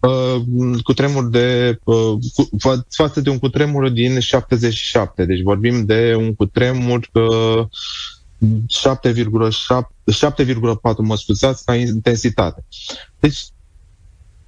uh, 0.00 0.42
cutremur 0.82 1.28
de 1.28 1.78
uh, 1.84 2.12
cu, 2.34 2.48
față 2.88 3.20
de 3.20 3.30
un 3.30 3.38
cutremur 3.38 3.88
din 3.88 4.18
77. 4.18 5.24
Deci 5.24 5.42
vorbim 5.42 5.84
de 5.84 6.14
un 6.18 6.34
cutremur 6.34 7.08
uh, 7.12 7.66
7,4 10.12 10.96
mă 10.98 11.16
scuzați, 11.16 11.64
ca 11.64 11.74
intensitate. 11.74 12.64
Deci, 13.20 13.46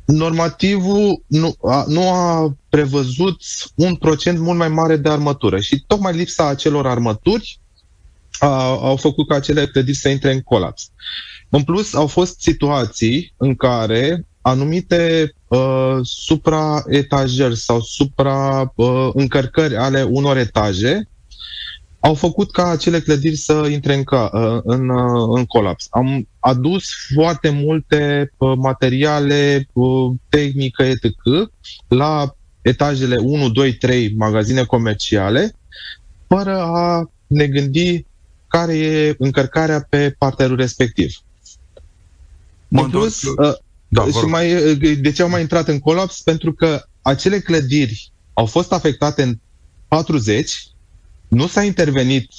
normativul 0.05 1.23
nu 1.27 1.55
a, 1.63 1.85
nu 1.89 2.11
a 2.11 2.55
prevăzut 2.69 3.43
un 3.75 3.97
procent 3.97 4.39
mult 4.39 4.59
mai 4.59 4.69
mare 4.69 4.97
de 4.97 5.09
armătură 5.09 5.61
și 5.61 5.85
tocmai 5.87 6.17
lipsa 6.17 6.47
acelor 6.47 6.87
armături 6.87 7.61
a, 8.39 8.65
au 8.65 8.97
făcut 8.97 9.29
ca 9.29 9.35
acele 9.35 9.67
clădiri 9.67 9.97
să 9.97 10.09
intre 10.09 10.33
în 10.33 10.41
colaps. 10.41 10.91
În 11.49 11.63
plus, 11.63 11.95
au 11.95 12.07
fost 12.07 12.41
situații 12.41 13.33
în 13.37 13.55
care 13.55 14.27
anumite 14.41 15.35
uh, 15.49 15.99
supraetajări 16.03 17.57
sau 17.57 17.81
supra-încărcări 17.81 19.75
uh, 19.75 19.81
ale 19.81 20.03
unor 20.03 20.37
etaje 20.37 21.09
au 22.01 22.15
făcut 22.15 22.51
ca 22.51 22.69
acele 22.69 23.01
clădiri 23.01 23.37
să 23.37 23.69
intre 23.71 23.95
în, 23.95 24.05
ca, 24.05 24.31
uh, 24.33 24.61
în, 24.65 24.89
uh, 24.89 25.37
în 25.39 25.45
colaps. 25.45 25.87
Am 25.91 26.29
adus 26.39 26.91
foarte 27.15 27.49
multe 27.51 28.33
uh, 28.37 28.53
materiale, 28.57 29.69
tehnică, 30.29 30.83
etc. 30.83 31.05
la 31.89 32.35
etajele 32.63 33.17
1, 33.17 33.49
2, 33.49 33.73
3 33.73 34.15
magazine 34.17 34.65
comerciale, 34.65 35.55
fără 36.27 36.61
a 36.61 37.11
ne 37.27 37.47
gândi 37.47 38.07
care 38.49 38.77
e 38.77 39.15
încărcarea 39.19 39.87
pe 39.89 40.15
parterul 40.19 40.57
respectiv. 40.57 41.15
Mă 42.69 42.83
în 42.83 42.91
plus, 42.91 43.23
da, 43.89 44.05
și 44.05 44.25
mai, 44.25 44.75
de 45.01 45.13
ce 45.13 45.23
au 45.23 45.29
mai 45.29 45.41
intrat 45.41 45.69
în 45.69 45.79
colaps? 45.79 46.23
Pentru 46.23 46.53
că 46.53 46.83
acele 47.03 47.39
clădiri 47.39 48.13
au 48.33 48.47
fost 48.47 48.73
afectate 48.73 49.23
în 49.23 49.39
40 49.89 50.71
nu 51.31 51.47
s-a 51.47 51.63
intervenit 51.63 52.31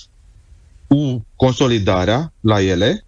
cu 0.87 1.25
consolidarea 1.35 2.33
la 2.39 2.61
ele 2.61 3.05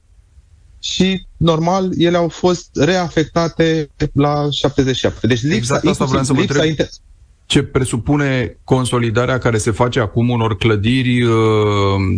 și, 0.79 1.27
normal, 1.37 1.91
ele 1.97 2.17
au 2.17 2.29
fost 2.29 2.69
reafectate 2.73 3.89
la 4.13 4.47
77. 4.51 5.27
Deci 5.27 5.41
lipsa, 5.41 5.57
exact 5.57 5.85
asta 5.85 6.05
vreau 6.05 6.23
să 6.23 6.33
vă 6.33 6.41
întreb. 6.41 6.63
Inter- 6.63 6.89
ce 7.45 7.63
presupune 7.63 8.57
consolidarea 8.63 9.38
care 9.38 9.57
se 9.57 9.71
face 9.71 10.00
acum 10.00 10.29
unor 10.29 10.57
clădiri 10.57 11.21
uh, 11.23 11.33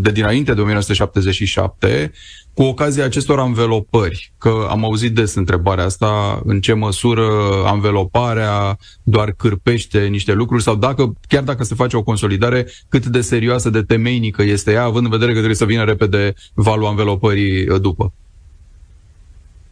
de 0.01 0.11
dinainte 0.11 0.53
de 0.53 0.61
1977 0.61 2.11
cu 2.53 2.63
ocazia 2.63 3.05
acestor 3.05 3.39
anvelopări, 3.39 4.33
că 4.37 4.67
am 4.69 4.83
auzit 4.83 5.15
des 5.15 5.35
întrebarea 5.35 5.83
asta, 5.83 6.41
în 6.45 6.61
ce 6.61 6.73
măsură 6.73 7.27
anveloparea 7.65 8.77
doar 9.03 9.31
cârpește 9.31 9.99
niște 9.99 10.33
lucruri 10.33 10.63
sau 10.63 10.75
dacă, 10.75 11.13
chiar 11.27 11.43
dacă 11.43 11.63
se 11.63 11.75
face 11.75 11.97
o 11.97 12.03
consolidare, 12.03 12.67
cât 12.89 13.05
de 13.05 13.21
serioasă, 13.21 13.69
de 13.69 13.81
temeinică 13.81 14.43
este 14.43 14.71
ea, 14.71 14.83
având 14.83 15.05
în 15.05 15.11
vedere 15.11 15.29
că 15.29 15.35
trebuie 15.35 15.55
să 15.55 15.65
vină 15.65 15.83
repede 15.83 16.33
valul 16.53 16.85
anvelopării 16.85 17.69
uh, 17.69 17.81
după. 17.81 18.13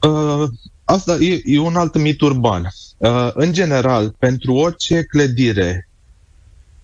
Uh, 0.07 0.50
asta 0.83 1.15
e, 1.15 1.41
e 1.45 1.60
un 1.60 1.75
alt 1.75 1.98
mit 1.98 2.22
urban. 2.22 2.67
Uh, 2.98 3.29
în 3.33 3.53
general, 3.53 4.15
pentru 4.19 4.53
orice 4.53 5.03
clădire 5.03 5.89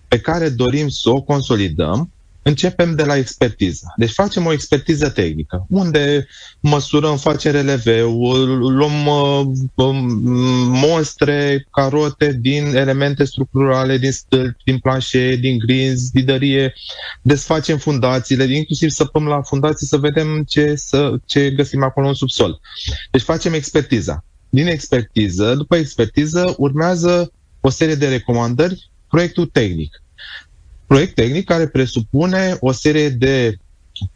pe 0.08 0.20
care 0.20 0.48
dorim 0.48 0.88
să 0.88 1.10
o 1.10 1.20
consolidăm, 1.20 2.10
Începem 2.42 2.94
de 2.94 3.04
la 3.04 3.16
expertiză. 3.16 3.92
Deci 3.96 4.10
facem 4.12 4.46
o 4.46 4.52
expertiză 4.52 5.08
tehnică, 5.10 5.66
unde 5.68 6.26
măsurăm, 6.60 7.16
facem 7.16 7.52
releve, 7.52 8.00
luăm 8.00 9.06
uh, 9.06 9.46
um, 9.74 9.96
monstre, 10.68 11.66
carote 11.70 12.38
din 12.40 12.74
elemente 12.74 13.24
structurale, 13.24 13.98
din 13.98 14.12
stâlpi, 14.12 14.64
din 14.64 14.78
planșe, 14.78 15.36
din 15.36 15.58
grinzi, 15.58 16.12
didărie, 16.12 16.74
desfacem 17.22 17.78
fundațiile, 17.78 18.44
inclusiv 18.44 18.90
săpăm 18.90 19.26
la 19.26 19.42
fundații 19.42 19.86
să 19.86 19.96
vedem 19.96 20.44
ce, 20.48 20.74
să, 20.74 21.12
ce 21.24 21.50
găsim 21.50 21.82
acolo 21.82 22.08
în 22.08 22.14
subsol. 22.14 22.60
Deci 23.10 23.22
facem 23.22 23.52
expertiza. 23.52 24.24
Din 24.48 24.66
expertiză, 24.66 25.54
după 25.54 25.76
expertiză, 25.76 26.54
urmează 26.58 27.32
o 27.60 27.70
serie 27.70 27.94
de 27.94 28.08
recomandări, 28.08 28.90
proiectul 29.08 29.46
tehnic 29.46 30.02
proiect 30.90 31.14
tehnic 31.14 31.44
care 31.44 31.68
presupune 31.68 32.56
o 32.60 32.72
serie 32.72 33.08
de 33.08 33.56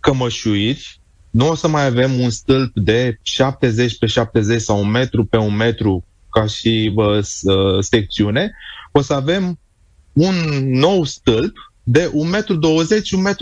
cămășuiri. 0.01 1.01
Nu 1.31 1.49
o 1.49 1.55
să 1.55 1.69
mai 1.69 1.87
avem 1.87 2.21
un 2.21 2.31
stâlp 2.31 2.73
de 2.75 3.19
70 3.23 3.99
pe 3.99 4.07
70 4.07 4.61
sau 4.61 4.81
un 4.81 4.91
metru 4.91 5.25
pe 5.25 5.37
un 5.37 5.57
metru 5.57 6.05
ca 6.31 6.47
și 6.47 6.91
bă, 6.95 7.21
secțiune. 7.81 8.53
O 8.93 9.01
să 9.01 9.13
avem 9.13 9.59
un 10.13 10.35
nou 10.71 11.05
stâlp 11.05 11.57
de 11.83 12.07
1,20 12.07 12.13
m, 12.13 12.17
1,30 12.25 13.11
m 13.11 13.37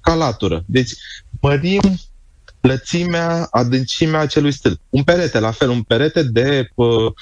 ca 0.00 0.14
latură. 0.14 0.64
Deci 0.66 0.92
mărim 1.40 1.80
lățimea, 2.60 3.46
adâncimea 3.50 4.20
acelui 4.20 4.52
stâlp. 4.52 4.80
Un 4.88 5.02
perete, 5.02 5.38
la 5.38 5.50
fel, 5.50 5.68
un 5.68 5.82
perete 5.82 6.22
de 6.22 6.68
uh, 6.74 7.12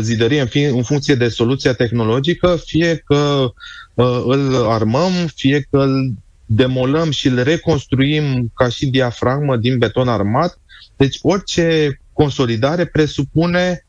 zidărie 0.00 0.40
în, 0.40 0.46
fi, 0.46 0.62
în 0.62 0.82
funcție 0.82 1.14
de 1.14 1.28
soluția 1.28 1.72
tehnologică, 1.74 2.56
fie 2.64 2.96
că 2.96 3.52
uh, 3.94 4.22
îl 4.26 4.66
armăm, 4.68 5.12
fie 5.34 5.66
că 5.70 5.78
îl 5.78 6.12
demolăm 6.46 7.10
și 7.10 7.28
îl 7.28 7.42
reconstruim 7.42 8.52
ca 8.54 8.68
și 8.68 8.86
diafragmă 8.86 9.56
din 9.56 9.78
beton 9.78 10.08
armat. 10.08 10.60
Deci 10.96 11.18
orice 11.22 12.00
consolidare 12.12 12.84
presupune 12.84 13.86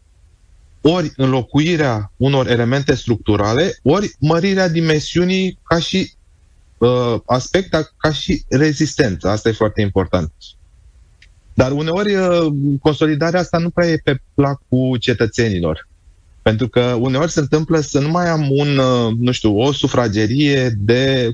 ori 0.81 1.11
înlocuirea 1.15 2.11
unor 2.17 2.49
elemente 2.49 2.95
structurale, 2.95 3.79
ori 3.83 4.15
mărirea 4.19 4.69
dimensiunii 4.69 5.59
ca 5.63 5.79
și 5.79 6.11
uh, 6.77 7.15
aspect, 7.25 7.93
ca 7.97 8.11
și 8.11 8.43
rezistență. 8.49 9.29
Asta 9.29 9.49
e 9.49 9.51
foarte 9.51 9.81
important. 9.81 10.31
Dar 11.57 11.71
uneori 11.71 12.15
uh, 12.15 12.47
consolidarea 12.81 13.39
asta 13.39 13.57
nu 13.57 13.69
prea 13.69 13.87
e 13.87 14.01
pe 14.03 14.21
placul 14.33 14.97
cetățenilor. 14.99 15.87
Pentru 16.41 16.67
că 16.67 16.81
uneori 16.81 17.31
se 17.31 17.39
întâmplă 17.39 17.79
să 17.79 17.99
nu 17.99 18.09
mai 18.09 18.29
am 18.29 18.51
un, 18.51 18.77
uh, 18.77 19.13
nu 19.19 19.31
știu, 19.31 19.59
o 19.59 19.71
sufragerie 19.71 20.69
de 20.77 21.31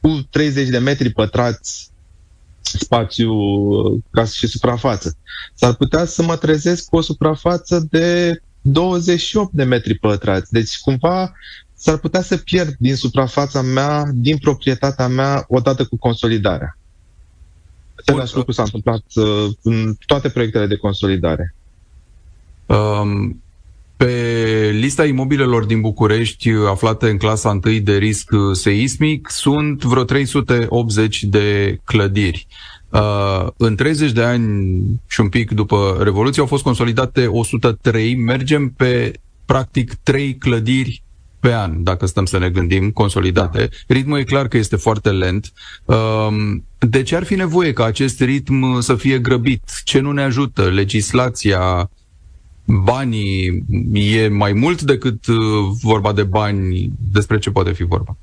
cu 0.00 0.26
30 0.30 0.68
de 0.68 0.78
metri 0.78 1.10
pătrați 1.10 1.90
spațiu 2.60 3.32
uh, 3.32 4.02
ca 4.10 4.24
și 4.24 4.46
suprafață. 4.46 5.16
S-ar 5.54 5.74
putea 5.74 6.04
să 6.04 6.22
mă 6.22 6.36
trezesc 6.36 6.88
cu 6.88 6.96
o 6.96 7.00
suprafață 7.00 7.86
de 7.90 8.40
28 8.60 9.52
de 9.52 9.64
metri 9.64 9.94
pătrați. 9.94 10.52
Deci, 10.52 10.78
cumva, 10.78 11.32
s-ar 11.74 11.96
putea 11.96 12.22
să 12.22 12.36
pierd 12.36 12.74
din 12.78 12.96
suprafața 12.96 13.62
mea, 13.62 14.04
din 14.14 14.36
proprietatea 14.38 15.06
mea, 15.06 15.44
odată 15.48 15.84
cu 15.84 15.96
consolidarea. 15.96 16.78
Același 18.06 18.36
lucru 18.36 18.52
s-a 18.52 18.62
întâmplat 18.62 19.02
uh, 19.14 19.46
în 19.62 19.94
toate 20.06 20.28
proiectele 20.28 20.66
de 20.66 20.76
consolidare. 20.76 21.54
Um, 22.66 23.42
pe 23.96 24.70
lista 24.72 25.06
imobilelor 25.06 25.64
din 25.64 25.80
București 25.80 26.50
aflate 26.50 27.10
în 27.10 27.16
clasa 27.16 27.60
1 27.64 27.78
de 27.78 27.96
risc 27.96 28.30
seismic 28.52 29.30
sunt 29.30 29.82
vreo 29.82 30.04
380 30.04 31.22
de 31.22 31.78
clădiri. 31.84 32.46
Uh, 32.90 33.46
în 33.56 33.76
30 33.76 34.12
de 34.12 34.22
ani 34.22 34.82
și 35.06 35.20
un 35.20 35.28
pic 35.28 35.50
după 35.50 35.98
Revoluție 36.02 36.40
au 36.40 36.48
fost 36.48 36.62
consolidate 36.62 37.26
103. 37.26 38.14
Mergem 38.14 38.68
pe 38.68 39.12
practic 39.44 39.94
3 40.02 40.36
clădiri 40.36 41.02
pe 41.40 41.52
an, 41.52 41.82
dacă 41.82 42.06
stăm 42.06 42.24
să 42.24 42.38
ne 42.38 42.50
gândim, 42.50 42.90
consolidate. 42.90 43.58
Da. 43.58 43.94
Ritmul 43.94 44.18
e 44.18 44.24
clar 44.24 44.48
că 44.48 44.56
este 44.56 44.76
foarte 44.76 45.10
lent. 45.10 45.52
Um, 45.84 46.64
de 46.78 47.02
ce 47.02 47.16
ar 47.16 47.24
fi 47.24 47.34
nevoie 47.34 47.72
ca 47.72 47.84
acest 47.84 48.20
ritm 48.20 48.80
să 48.80 48.94
fie 48.94 49.18
grăbit? 49.18 49.70
Ce 49.84 50.00
nu 50.00 50.12
ne 50.12 50.22
ajută? 50.22 50.62
Legislația, 50.70 51.90
banii, 52.64 53.64
e 53.92 54.28
mai 54.28 54.52
mult 54.52 54.82
decât 54.82 55.26
uh, 55.26 55.36
vorba 55.82 56.12
de 56.12 56.22
bani? 56.22 56.90
Despre 57.12 57.38
ce 57.38 57.50
poate 57.50 57.72
fi 57.72 57.84
vorba? 57.84 58.16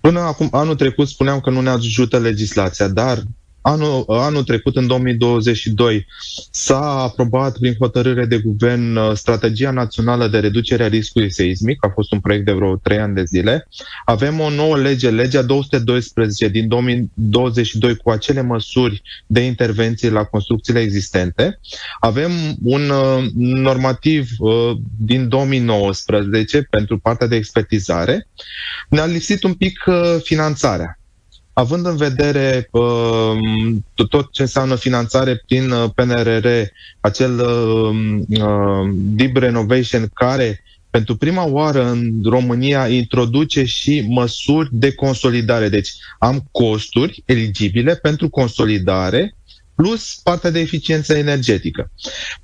Până 0.00 0.20
acum, 0.20 0.48
anul 0.52 0.74
trecut 0.74 1.08
spuneam 1.08 1.40
că 1.40 1.50
nu 1.50 1.60
ne 1.60 1.68
ajută 1.68 2.18
legislația, 2.18 2.88
dar 2.88 3.22
Anul, 3.68 4.04
anul 4.06 4.44
trecut, 4.44 4.76
în 4.76 4.86
2022, 4.86 6.06
s-a 6.50 6.80
aprobat 6.80 7.58
prin 7.58 7.74
hotărâre 7.78 8.24
de 8.26 8.38
guvern 8.38 8.96
uh, 8.96 9.12
Strategia 9.14 9.70
Națională 9.70 10.28
de 10.28 10.38
Reducere 10.38 10.84
a 10.84 10.88
Riscului 10.88 11.32
Seismic, 11.32 11.84
a 11.84 11.90
fost 11.94 12.12
un 12.12 12.20
proiect 12.20 12.44
de 12.44 12.52
vreo 12.52 12.76
3 12.76 12.98
ani 12.98 13.14
de 13.14 13.24
zile. 13.24 13.68
Avem 14.04 14.40
o 14.40 14.50
nouă 14.50 14.76
lege, 14.78 15.10
legea 15.10 15.42
212 15.42 16.48
din 16.48 16.68
2022, 16.68 17.96
cu 17.96 18.10
acele 18.10 18.40
măsuri 18.40 19.02
de 19.26 19.40
intervenție 19.40 20.10
la 20.10 20.24
construcțiile 20.24 20.80
existente. 20.80 21.60
Avem 22.00 22.30
un 22.62 22.88
uh, 22.88 23.24
normativ 23.34 24.28
uh, 24.38 24.76
din 24.98 25.28
2019 25.28 26.62
pentru 26.62 26.98
partea 26.98 27.26
de 27.26 27.36
expertizare. 27.36 28.26
Ne-a 28.88 29.06
lipsit 29.06 29.42
un 29.42 29.54
pic 29.54 29.84
uh, 29.86 30.16
finanțarea 30.22 30.97
având 31.58 31.86
în 31.86 31.96
vedere 31.96 32.68
uh, 32.70 33.32
tot 34.08 34.32
ce 34.32 34.42
înseamnă 34.42 34.74
finanțare 34.74 35.42
prin 35.46 35.70
uh, 35.70 35.90
PNRR, 35.94 36.46
acel 37.00 37.38
uh, 37.38 38.20
uh, 38.40 38.90
Deep 38.94 39.36
Renovation 39.36 40.08
care 40.14 40.62
pentru 40.90 41.16
prima 41.16 41.46
oară 41.46 41.90
în 41.90 42.10
România 42.24 42.88
introduce 42.88 43.64
și 43.64 44.04
măsuri 44.08 44.68
de 44.72 44.92
consolidare. 44.94 45.68
Deci 45.68 45.90
am 46.18 46.48
costuri 46.50 47.22
eligibile 47.26 47.94
pentru 47.94 48.28
consolidare 48.28 49.36
plus 49.74 50.20
partea 50.22 50.50
de 50.50 50.60
eficiență 50.60 51.14
energetică, 51.16 51.90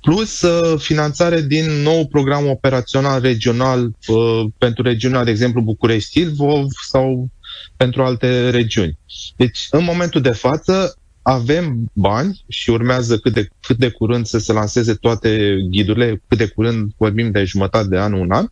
plus 0.01 0.41
uh, 0.41 0.79
finanțare 0.79 1.41
din 1.41 1.65
nou 1.81 2.05
program 2.07 2.47
operațional 2.47 3.21
regional 3.21 3.91
uh, 4.07 4.45
pentru 4.57 4.83
regiunea, 4.83 5.23
de 5.23 5.31
exemplu, 5.31 5.61
București-Ilvov 5.61 6.65
sau 6.89 7.29
pentru 7.77 8.03
alte 8.03 8.49
regiuni. 8.49 8.97
Deci, 9.35 9.67
în 9.71 9.83
momentul 9.83 10.21
de 10.21 10.31
față, 10.31 10.97
avem 11.21 11.89
bani 11.93 12.43
și 12.47 12.69
urmează 12.69 13.17
cât 13.17 13.33
de, 13.33 13.47
cât 13.61 13.77
de 13.77 13.89
curând 13.89 14.25
să 14.25 14.37
se 14.37 14.53
lanseze 14.53 14.93
toate 14.93 15.57
ghidurile, 15.69 16.21
cât 16.27 16.37
de 16.37 16.47
curând 16.47 16.91
vorbim 16.97 17.31
de 17.31 17.43
jumătate 17.43 17.87
de 17.87 17.97
an, 17.99 18.13
un 18.13 18.31
an, 18.31 18.47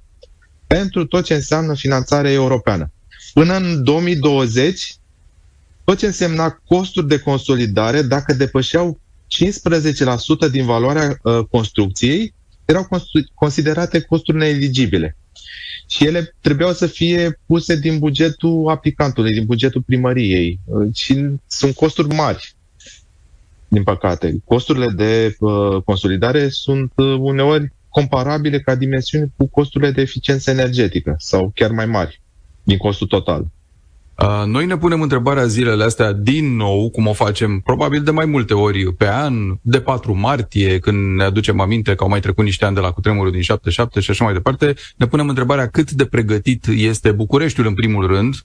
pentru 0.68 1.06
tot 1.06 1.24
ce 1.24 1.34
înseamnă 1.34 1.76
finanțare 1.76 2.32
europeană. 2.32 2.92
Până 3.34 3.56
în 3.56 3.84
2020, 3.84 4.96
tot 5.84 5.98
ce 5.98 6.06
însemna 6.06 6.50
costuri 6.68 7.08
de 7.08 7.20
consolidare, 7.20 8.02
dacă 8.02 8.34
depășeau 8.34 9.00
15% 10.48 10.52
din 10.52 10.66
valoarea 10.66 11.18
uh, 11.24 11.40
construcției, 11.50 12.34
erau 12.66 12.88
considerate 13.34 14.02
costuri 14.02 14.38
neeligibile 14.38 15.18
și 15.94 16.06
ele 16.06 16.36
trebuiau 16.42 16.72
să 16.72 16.88
fie 16.88 17.40
puse 17.46 17.76
din 17.80 18.00
bugetul 18.00 18.70
aplicantului, 18.70 19.34
din 19.34 19.46
bugetul 19.46 19.82
primăriei. 19.82 20.60
Și 20.94 21.28
sunt 21.48 21.76
costuri 21.76 22.16
mari, 22.16 22.56
din 23.68 23.84
păcate. 23.84 24.42
Costurile 24.46 24.88
de 24.88 25.36
uh, 25.40 25.82
consolidare 25.86 26.50
sunt 26.50 26.92
uh, 26.96 27.16
uneori 27.20 27.74
comparabile 27.90 28.60
ca 28.60 28.76
dimensiuni 28.76 29.34
cu 29.38 29.48
costurile 29.48 29.92
de 29.92 30.02
eficiență 30.02 30.52
energetică 30.52 31.16
sau 31.18 31.52
chiar 31.56 31.72
mai 31.72 31.86
mari 31.86 32.22
din 32.64 32.78
costul 32.78 33.08
total. 33.08 33.48
Noi 34.46 34.66
ne 34.66 34.78
punem 34.78 35.02
întrebarea 35.02 35.46
zilele 35.46 35.84
astea 35.84 36.12
din 36.12 36.56
nou, 36.56 36.90
cum 36.90 37.08
o 37.08 37.14
facem 37.14 37.60
probabil 37.60 38.04
de 38.04 38.12
mai 38.12 38.26
multe 38.26 38.54
ori 38.54 38.94
pe 38.94 39.08
an, 39.10 39.34
de 39.62 39.80
4 39.80 40.18
martie, 40.18 40.80
când 40.80 41.16
ne 41.16 41.24
aducem 41.24 41.60
aminte 41.60 41.96
că 41.96 42.04
au 42.04 42.10
mai 42.10 42.20
trecut 42.20 42.44
niște 42.44 42.66
ani 42.66 42.76
de 42.76 42.82
la 42.82 42.92
cutremurul 42.92 43.32
din 43.32 43.42
77 43.42 44.00
și 44.00 44.12
așa 44.12 44.24
mai 44.24 44.34
departe, 44.34 44.74
ne 44.98 45.08
punem 45.08 45.30
întrebarea 45.30 45.68
cât 45.68 45.92
de 45.92 46.06
pregătit 46.06 46.66
este 46.68 47.12
Bucureștiul 47.12 47.68
în 47.68 47.74
primul 47.74 48.08
rând, 48.08 48.36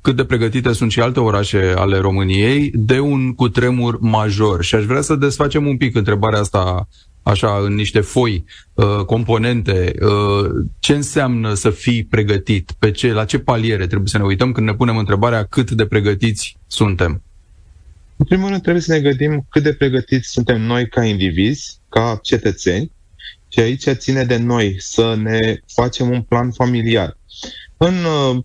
cât 0.00 0.16
de 0.16 0.24
pregătite 0.24 0.72
sunt 0.72 0.90
și 0.90 1.00
alte 1.00 1.20
orașe 1.20 1.74
ale 1.76 1.98
României 1.98 2.70
de 2.74 2.98
un 2.98 3.34
cutremur 3.34 3.98
major. 4.00 4.62
Și 4.62 4.74
aș 4.74 4.84
vrea 4.84 5.00
să 5.00 5.14
desfacem 5.14 5.66
un 5.66 5.76
pic 5.76 5.96
întrebarea 5.96 6.40
asta 6.40 6.88
așa, 7.22 7.58
în 7.64 7.74
niște 7.74 8.00
foi, 8.00 8.44
uh, 8.74 9.04
componente, 9.06 9.92
uh, 10.00 10.50
ce 10.78 10.94
înseamnă 10.94 11.54
să 11.54 11.70
fii 11.70 12.04
pregătit? 12.04 12.72
Pe 12.78 12.90
ce, 12.90 13.12
la 13.12 13.24
ce 13.24 13.38
paliere 13.38 13.86
trebuie 13.86 14.08
să 14.08 14.18
ne 14.18 14.24
uităm 14.24 14.52
când 14.52 14.66
ne 14.66 14.74
punem 14.74 14.96
întrebarea 14.96 15.44
cât 15.44 15.70
de 15.70 15.86
pregătiți 15.86 16.56
suntem? 16.66 17.22
În 18.16 18.26
primul 18.26 18.48
rând 18.48 18.62
trebuie 18.62 18.82
să 18.82 18.92
ne 18.92 19.00
gândim 19.00 19.46
cât 19.50 19.62
de 19.62 19.72
pregătiți 19.72 20.28
suntem 20.28 20.60
noi 20.60 20.88
ca 20.88 21.04
indivizi, 21.04 21.78
ca 21.88 22.18
cetățeni, 22.22 22.92
și 23.48 23.60
aici 23.60 23.88
ține 23.88 24.24
de 24.24 24.36
noi 24.36 24.76
să 24.78 25.14
ne 25.22 25.60
facem 25.66 26.10
un 26.10 26.22
plan 26.22 26.50
familiar. 26.50 27.16
În, 27.76 27.94
uh, 27.94 28.42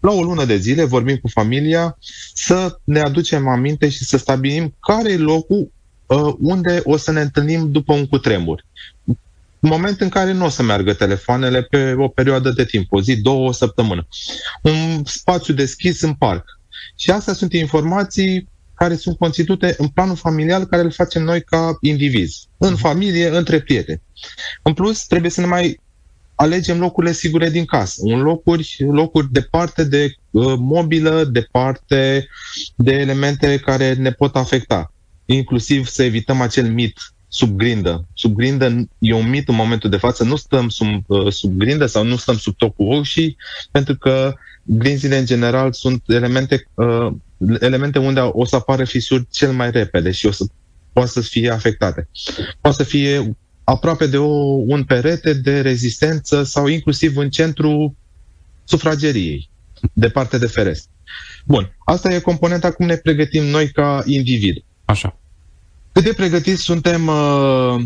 la 0.00 0.12
o 0.12 0.22
lună 0.22 0.44
de 0.44 0.56
zile 0.56 0.84
vorbim 0.84 1.16
cu 1.16 1.28
familia 1.28 1.98
să 2.34 2.78
ne 2.84 3.00
aducem 3.00 3.48
aminte 3.48 3.88
și 3.88 4.04
să 4.04 4.16
stabilim 4.16 4.74
care 4.80 5.12
e 5.12 5.16
locul 5.16 5.58
uh, 5.58 5.68
unde 6.38 6.80
o 6.84 6.96
să 6.96 7.12
ne 7.12 7.20
întâlnim 7.20 7.70
după 7.70 7.92
un 7.92 8.06
cutremur. 8.06 8.64
Moment 9.60 10.00
în 10.00 10.08
care 10.08 10.32
nu 10.32 10.44
o 10.44 10.48
să 10.48 10.62
meargă 10.62 10.92
telefoanele 10.92 11.62
pe 11.62 11.94
o 11.98 12.08
perioadă 12.08 12.50
de 12.50 12.64
timp, 12.64 12.92
o 12.92 13.00
zi, 13.00 13.16
două, 13.16 13.48
o 13.48 13.52
săptămână. 13.52 14.06
Un 14.62 15.04
spațiu 15.04 15.54
deschis 15.54 16.02
în 16.02 16.14
parc. 16.14 16.44
Și 16.96 17.10
astea 17.10 17.32
sunt 17.32 17.52
informații 17.52 18.48
care 18.74 18.96
sunt 18.96 19.18
conținute 19.18 19.74
în 19.78 19.88
planul 19.88 20.16
familial 20.16 20.64
care 20.64 20.82
îl 20.82 20.90
facem 20.90 21.22
noi 21.22 21.42
ca 21.42 21.78
indivizi, 21.80 22.48
în 22.58 22.70
mhm. 22.72 22.80
familie, 22.80 23.28
între 23.28 23.60
prieteni. 23.60 24.02
În 24.62 24.72
plus, 24.72 25.06
trebuie 25.06 25.30
să 25.30 25.40
ne 25.40 25.46
mai 25.46 25.80
alegem 26.34 26.78
locurile 26.78 27.12
sigure 27.12 27.50
din 27.50 27.64
casă, 27.64 28.00
un 28.04 28.20
locuri, 28.20 28.76
locuri 28.78 29.32
departe 29.32 29.84
de 29.84 30.14
uh, 30.30 30.54
mobilă, 30.58 31.24
departe 31.24 32.28
de 32.76 32.92
elemente 32.92 33.58
care 33.58 33.94
ne 33.94 34.10
pot 34.10 34.36
afecta 34.36 34.92
inclusiv 35.34 35.86
să 35.86 36.02
evităm 36.02 36.40
acel 36.40 36.70
mit 36.70 36.98
sub 37.28 37.56
grindă. 37.56 38.06
Sub 38.14 38.34
grindă 38.34 38.88
e 38.98 39.12
un 39.12 39.28
mit 39.28 39.48
în 39.48 39.54
momentul 39.54 39.90
de 39.90 39.96
față, 39.96 40.24
nu 40.24 40.36
stăm 40.36 40.68
sub, 40.68 41.04
uh, 41.06 41.32
sub 41.32 41.56
grindă 41.56 41.86
sau 41.86 42.04
nu 42.04 42.16
stăm 42.16 42.36
sub 42.36 42.56
tocul 42.56 42.94
roșii, 42.94 43.36
pentru 43.70 43.96
că 43.96 44.34
grinzile 44.62 45.18
în 45.18 45.24
general 45.24 45.72
sunt 45.72 46.02
elemente, 46.06 46.68
uh, 46.74 47.12
elemente 47.60 47.98
unde 47.98 48.20
o 48.20 48.44
să 48.44 48.56
apară 48.56 48.84
fisuri 48.84 49.26
cel 49.30 49.52
mai 49.52 49.70
repede 49.70 50.10
și 50.10 50.26
o 50.26 50.30
să 50.30 50.44
poate 50.92 51.10
să 51.10 51.20
fie 51.20 51.50
afectate. 51.50 52.08
Poate 52.60 52.76
să 52.76 52.82
fie 52.82 53.36
aproape 53.64 54.06
de 54.06 54.18
o, 54.18 54.34
un 54.66 54.84
perete 54.84 55.32
de 55.32 55.60
rezistență 55.60 56.42
sau 56.42 56.66
inclusiv 56.66 57.16
în 57.16 57.30
centru 57.30 57.96
sufrageriei, 58.64 59.50
departe 59.92 60.38
de 60.38 60.46
ferest. 60.46 60.88
Bun, 61.44 61.76
asta 61.84 62.14
e 62.14 62.18
componenta 62.18 62.72
cum 62.72 62.86
ne 62.86 62.96
pregătim 62.96 63.44
noi 63.44 63.70
ca 63.70 64.02
individ. 64.06 64.64
Așa. 64.88 65.16
Cât 65.92 66.04
de 66.04 66.12
pregătiți 66.12 66.62
suntem 66.62 67.06
uh, 67.06 67.76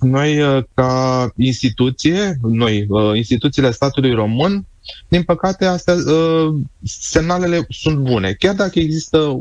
noi 0.00 0.42
uh, 0.42 0.64
ca 0.74 1.28
instituție, 1.36 2.36
noi, 2.42 2.86
uh, 2.88 3.16
instituțiile 3.16 3.70
statului 3.70 4.14
român, 4.14 4.66
din 5.08 5.22
păcate, 5.22 5.64
astea, 5.64 5.94
uh, 5.94 6.54
semnalele 6.84 7.66
sunt 7.68 7.98
bune. 7.98 8.32
Chiar 8.32 8.54
dacă 8.54 8.78
există 8.78 9.40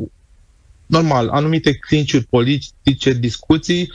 normal, 0.85 1.29
anumite 1.29 1.73
clinciuri 1.73 2.25
politice, 2.25 3.13
discuții, 3.13 3.91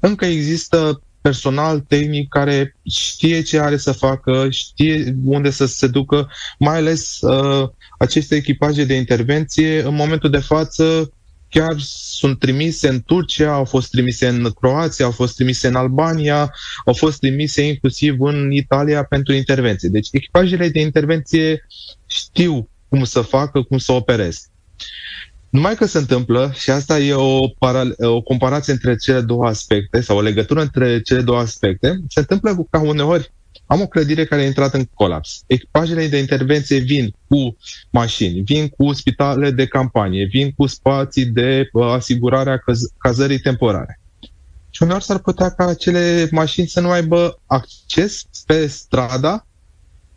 încă 0.00 0.24
există 0.24 1.02
personal 1.20 1.80
tehnic 1.80 2.28
care 2.28 2.76
știe 2.90 3.42
ce 3.42 3.58
are 3.58 3.76
să 3.76 3.92
facă, 3.92 4.46
știe 4.50 5.16
unde 5.24 5.50
să 5.50 5.66
se 5.66 5.86
ducă, 5.86 6.30
mai 6.58 6.76
ales 6.76 7.20
uh, 7.20 7.68
aceste 7.98 8.34
echipaje 8.34 8.84
de 8.84 8.94
intervenție 8.94 9.82
în 9.82 9.94
momentul 9.94 10.30
de 10.30 10.38
față 10.38 11.12
chiar 11.50 11.74
sunt 11.78 12.38
trimise 12.38 12.88
în 12.88 13.02
Turcia, 13.02 13.52
au 13.52 13.64
fost 13.64 13.90
trimise 13.90 14.28
în 14.28 14.50
Croația, 14.50 15.04
au 15.04 15.10
fost 15.10 15.34
trimise 15.34 15.68
în 15.68 15.74
Albania, 15.74 16.52
au 16.84 16.92
fost 16.92 17.18
trimise 17.18 17.62
inclusiv 17.66 18.20
în 18.20 18.50
Italia 18.50 19.04
pentru 19.04 19.32
intervenție. 19.32 19.88
Deci 19.88 20.08
echipajele 20.12 20.68
de 20.68 20.80
intervenție 20.80 21.66
știu 22.06 22.68
cum 22.88 23.04
să 23.04 23.20
facă, 23.20 23.62
cum 23.62 23.78
să 23.78 23.92
opereze. 23.92 24.40
Numai 25.48 25.74
că 25.74 25.86
se 25.86 25.98
întâmplă, 25.98 26.52
și 26.54 26.70
asta 26.70 26.98
e 26.98 27.14
o, 27.14 27.48
paral- 27.58 27.94
o 27.98 28.20
comparație 28.20 28.72
între 28.72 28.96
cele 28.96 29.20
două 29.20 29.46
aspecte, 29.46 30.00
sau 30.00 30.16
o 30.16 30.20
legătură 30.20 30.60
între 30.60 31.00
cele 31.00 31.20
două 31.20 31.38
aspecte, 31.38 32.00
se 32.08 32.18
întâmplă 32.20 32.66
ca 32.70 32.80
uneori 32.80 33.32
am 33.70 33.80
o 33.80 33.86
clădire 33.86 34.24
care 34.24 34.42
a 34.42 34.46
intrat 34.46 34.74
în 34.74 34.84
colaps. 34.84 35.42
Echipajele 35.46 36.08
de 36.08 36.18
intervenție 36.18 36.78
vin 36.78 37.14
cu 37.28 37.56
mașini, 37.90 38.40
vin 38.40 38.68
cu 38.68 38.92
spitale 38.92 39.50
de 39.50 39.66
campanie, 39.66 40.24
vin 40.24 40.52
cu 40.56 40.66
spații 40.66 41.26
de 41.26 41.68
uh, 41.72 41.86
asigurare 41.86 42.50
a 42.50 42.56
caz- 42.58 42.94
cazării 42.98 43.38
temporare. 43.38 44.00
Și 44.70 44.82
uneori 44.82 45.04
s-ar 45.04 45.18
putea 45.18 45.50
ca 45.50 45.66
acele 45.66 46.28
mașini 46.30 46.66
să 46.66 46.80
nu 46.80 46.90
aibă 46.90 47.40
acces 47.46 48.22
pe 48.46 48.66
strada 48.66 49.46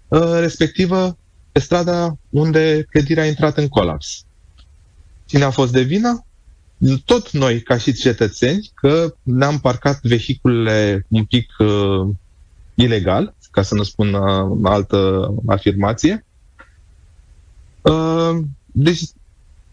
uh, 0.08 0.38
respectivă, 0.39 1.18
pe 1.52 1.60
strada 1.60 2.18
unde 2.30 2.86
clădirea 2.89 3.24
a 3.24 3.28
intrat 3.28 3.58
în 3.58 3.68
colaps. 3.68 4.26
Cine 5.26 5.44
a 5.44 5.50
fost 5.50 5.72
de 5.72 5.82
vină? 5.82 6.26
Tot 7.06 7.32
noi, 7.32 7.62
ca 7.62 7.78
și 7.78 7.94
cetățeni, 7.94 8.72
că 8.74 9.16
ne-am 9.24 9.60
parcat 9.60 10.00
vehiculele 10.02 11.06
un 11.10 11.26
pic 11.26 11.52
uh, 11.60 12.16
ilegal, 12.76 13.36
ca 13.52 13.62
să 13.62 13.76
nu 13.76 13.84
spun 13.84 14.14
uh, 14.14 14.58
altă 14.64 15.34
afirmație. 15.46 16.26
Uh, 17.82 18.38
deci 18.66 19.02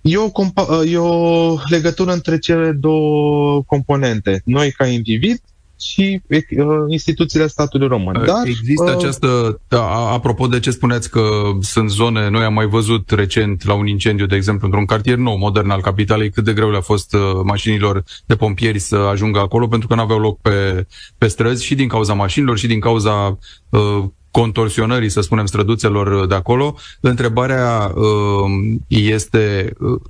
e 0.01 0.17
o, 0.17 0.31
compa- 0.31 0.69
uh, 0.69 0.93
e 0.93 0.99
o 0.99 1.57
legătură 1.69 2.13
între 2.13 2.39
cele 2.39 2.73
două 2.73 3.63
componente. 3.63 4.43
Noi 4.45 4.73
ca 4.73 4.87
individ 4.87 5.41
și 5.81 6.23
uh, 6.29 6.67
instituțiile 6.89 7.47
statului 7.47 7.89
român. 7.89 8.17
Uh, 8.17 8.25
Dar, 8.25 8.43
Există 8.45 8.85
uh, 8.85 8.97
această, 8.97 9.61
da, 9.69 9.85
apropo 10.13 10.47
de 10.47 10.61
ce 10.61 10.71
spuneați 10.71 11.11
că 11.11 11.23
sunt 11.61 11.91
zone, 11.91 12.29
noi 12.29 12.45
am 12.45 12.53
mai 12.53 12.67
văzut 12.67 13.11
recent 13.11 13.65
la 13.65 13.75
un 13.75 13.87
incendiu, 13.87 14.27
de 14.27 14.37
exemplu, 14.37 14.67
într-un 14.67 14.85
cartier 14.85 15.17
nou, 15.17 15.37
modern 15.37 15.71
al 15.71 15.81
capitalei, 15.81 16.31
cât 16.31 16.45
de 16.45 16.53
greu 16.53 16.71
le-a 16.71 16.81
fost 16.81 17.15
uh, 17.15 17.21
mașinilor 17.45 18.05
de 18.27 18.37
pompieri 18.37 18.79
să 18.79 18.97
ajungă 18.97 19.39
acolo, 19.39 19.67
pentru 19.67 19.89
că 19.89 19.95
nu 19.95 20.01
aveau 20.01 20.19
loc 20.19 20.41
pe, 20.41 20.87
pe 21.19 21.27
străzi 21.27 21.65
și 21.65 21.75
din 21.75 21.89
cauza 21.89 22.15
mașinilor 22.15 22.59
și 22.59 22.67
din 22.67 22.81
cauza 22.81 23.39
uh, 23.69 24.05
contorsionării, 24.31 25.09
să 25.09 25.21
spunem, 25.21 25.47
străduțelor 25.47 26.27
de 26.27 26.35
acolo. 26.35 26.75
Întrebarea 27.01 27.93
uh, 27.95 28.79
este, 28.89 29.73
uh, 29.79 30.01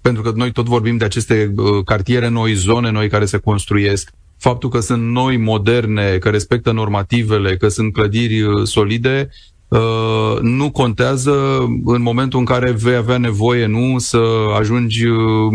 pentru 0.00 0.22
că 0.22 0.32
noi 0.34 0.52
tot 0.52 0.66
vorbim 0.66 0.96
de 0.96 1.04
aceste 1.04 1.52
uh, 1.56 1.84
cartiere 1.84 2.28
noi, 2.28 2.54
zone 2.54 2.90
noi 2.90 3.08
care 3.08 3.24
se 3.24 3.38
construiesc, 3.38 4.10
faptul 4.42 4.68
că 4.68 4.80
sunt 4.80 5.02
noi, 5.02 5.36
moderne, 5.36 6.18
că 6.18 6.28
respectă 6.30 6.72
normativele, 6.72 7.56
că 7.56 7.68
sunt 7.68 7.92
clădiri 7.92 8.42
uh, 8.42 8.66
solide, 8.66 9.28
uh, 9.68 10.38
nu 10.40 10.70
contează 10.70 11.32
în 11.84 12.02
momentul 12.02 12.38
în 12.38 12.44
care 12.44 12.70
vei 12.70 12.94
avea 12.94 13.18
nevoie, 13.18 13.66
nu, 13.66 13.98
să 13.98 14.20
ajungi 14.58 15.06
uh, 15.06 15.52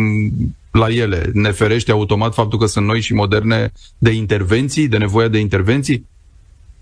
la 0.72 0.90
ele. 0.90 1.30
Ne 1.34 1.52
ferește 1.52 1.92
automat 1.92 2.34
faptul 2.34 2.60
că 2.60 2.66
sunt 2.66 2.86
noi 2.86 3.02
și 3.02 3.14
moderne 3.14 3.72
de 3.98 4.12
intervenții, 4.12 4.88
de 4.88 4.98
nevoia 4.98 5.28
de 5.28 5.38
intervenții? 5.38 6.08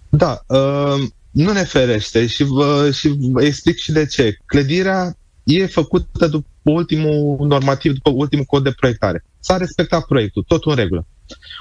Da, 0.09 0.41
uh, 0.47 1.07
nu 1.31 1.51
ne 1.51 1.63
ferește 1.63 2.27
și 2.27 2.43
vă, 2.43 2.89
și 2.93 3.15
vă 3.31 3.43
explic 3.43 3.77
și 3.77 3.91
de 3.91 4.05
ce. 4.05 4.37
Clădirea 4.45 5.17
e 5.43 5.65
făcută 5.65 6.27
după 6.27 6.47
ultimul 6.61 7.47
normativ, 7.47 7.93
după 7.93 8.09
ultimul 8.09 8.45
cod 8.45 8.63
de 8.63 8.71
proiectare. 8.71 9.25
S-a 9.39 9.57
respectat 9.57 10.05
proiectul, 10.05 10.43
tot 10.47 10.65
în 10.65 10.75
regulă. 10.75 11.05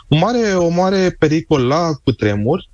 Un 0.08 0.18
mare, 0.18 0.54
o 0.54 0.68
mare 0.68 1.10
pericol 1.18 1.66
la 1.66 1.92
cutremur 2.04 2.68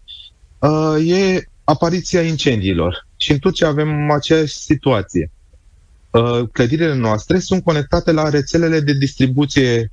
uh, 0.59 1.09
e 1.11 1.45
apariția 1.65 2.23
incendiilor. 2.23 3.07
Și 3.17 3.33
în 3.33 3.39
Turcia 3.39 3.69
avem 3.69 4.11
aceeași 4.11 4.55
situație. 4.55 5.31
Uh, 6.11 6.49
clădirile 6.53 6.95
noastre 6.95 7.39
sunt 7.39 7.65
conectate 7.65 8.13
la 8.13 8.29
rețelele 8.29 8.81
de 8.81 8.93
distribuție 8.93 9.91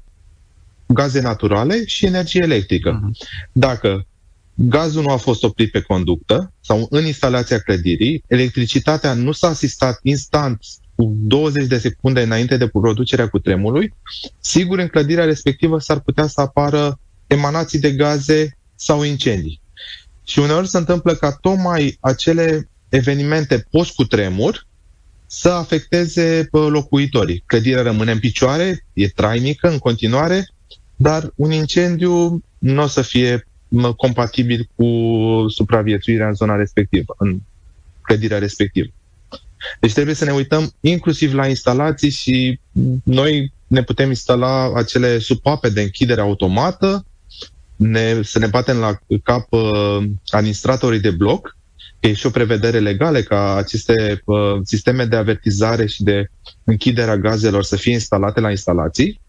gaze 0.88 1.22
naturale 1.22 1.86
și 1.86 2.06
energie 2.06 2.42
electrică. 2.42 3.00
Uh-huh. 3.00 3.28
Dacă 3.52 4.06
gazul 4.54 5.02
nu 5.02 5.10
a 5.10 5.18
fost 5.18 5.44
oprit 5.44 5.72
pe 5.72 5.82
conductă 5.82 6.54
sau 6.62 6.88
în 6.90 7.06
instalația 7.06 7.60
clădirii, 7.60 8.24
electricitatea 8.28 9.14
nu 9.14 9.32
s-a 9.32 9.48
asistat 9.48 10.00
instant 10.02 10.60
cu 10.98 11.16
20 11.20 11.68
de 11.68 11.78
secunde 11.78 12.22
înainte 12.22 12.58
de 12.58 12.68
producerea 12.68 13.28
cutremurului, 13.28 13.94
sigur 14.40 14.80
în 14.80 14.88
clădirea 14.88 15.26
respectivă 15.26 15.80
s-ar 15.80 16.00
putea 16.00 16.28
să 16.28 16.42
apară 16.42 17.00
emanații 17.28 17.80
de 17.80 17.92
gaze 17.92 18.58
sau 18.76 19.04
incendii. 19.04 19.62
Și 20.24 20.40
uneori 20.40 20.68
se 20.68 20.78
întâmplă 20.78 21.14
ca 21.14 21.32
tocmai 21.32 21.98
acele 22.00 22.70
evenimente 22.90 23.68
post-cutremur 23.72 24.66
să 25.28 25.50
afecteze 25.50 26.48
locuitorii. 26.52 27.44
Clădirea 27.46 27.82
rămâne 27.82 28.12
în 28.12 28.20
picioare, 28.20 28.86
e 28.94 29.08
trainică 29.08 29.70
în 29.70 29.78
continuare, 29.78 30.50
dar 30.96 31.32
un 31.36 31.52
incendiu 31.52 32.44
nu 32.58 32.82
o 32.82 32.88
să 32.88 33.02
fie 33.02 33.48
compatibil 33.98 34.70
cu 34.76 34.86
supraviețuirea 35.50 36.28
în 36.28 36.34
zona 36.34 36.56
respectivă, 36.56 37.16
în 37.18 37.40
clădirea 38.02 38.40
respectivă. 38.40 38.92
Deci 39.80 39.94
trebuie 39.94 40.16
să 40.16 40.26
ne 40.26 40.32
uităm 40.32 40.74
inclusiv 40.80 41.34
la 41.34 41.48
instalații 41.48 42.10
și 42.10 42.60
noi 43.04 43.54
ne 43.68 43.84
putem 43.84 44.10
instala 44.10 44.72
acele 44.76 45.20
supape 45.20 45.70
de 45.70 45.82
închidere 45.82 46.22
automată, 46.22 47.06
ne, 47.76 48.22
să 48.24 48.40
ne 48.40 48.48
batem 48.48 48.78
la 48.78 49.00
cap 49.24 49.48
uh, 49.50 50.04
administratorii 50.30 51.00
de 51.00 51.12
bloc, 51.12 51.58
că 52.00 52.08
e 52.08 52.14
și 52.14 52.26
o 52.26 52.30
prevedere 52.30 52.80
legală 52.80 53.20
ca 53.20 53.56
aceste 53.56 54.22
uh, 54.26 54.60
sisteme 54.64 55.06
de 55.06 55.16
avertizare 55.16 55.86
și 55.86 56.04
de 56.04 56.30
închidere 56.64 57.12
a 57.12 57.18
gazelor 57.18 57.64
să 57.64 57.76
fie 57.76 57.92
instalate 57.92 58.40
la 58.40 58.50
instalații. 58.50 59.20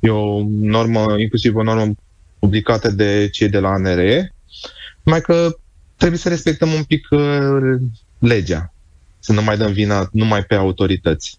E 0.00 0.10
o 0.10 0.42
normă, 0.60 1.14
inclusiv 1.18 1.56
o 1.56 1.62
normă 1.62 1.94
publicată 2.38 2.90
de 2.90 3.28
cei 3.32 3.48
de 3.48 3.58
la 3.58 3.68
ANRE, 3.68 4.34
mai 5.02 5.20
că 5.20 5.56
trebuie 5.96 6.18
să 6.18 6.28
respectăm 6.28 6.72
un 6.72 6.82
pic 6.82 7.06
uh, 7.10 7.80
legea 8.18 8.72
să 9.20 9.32
nu 9.32 9.42
mai 9.42 9.56
dăm 9.56 9.72
vina 9.72 10.08
numai 10.12 10.42
pe 10.42 10.54
autorități. 10.54 11.38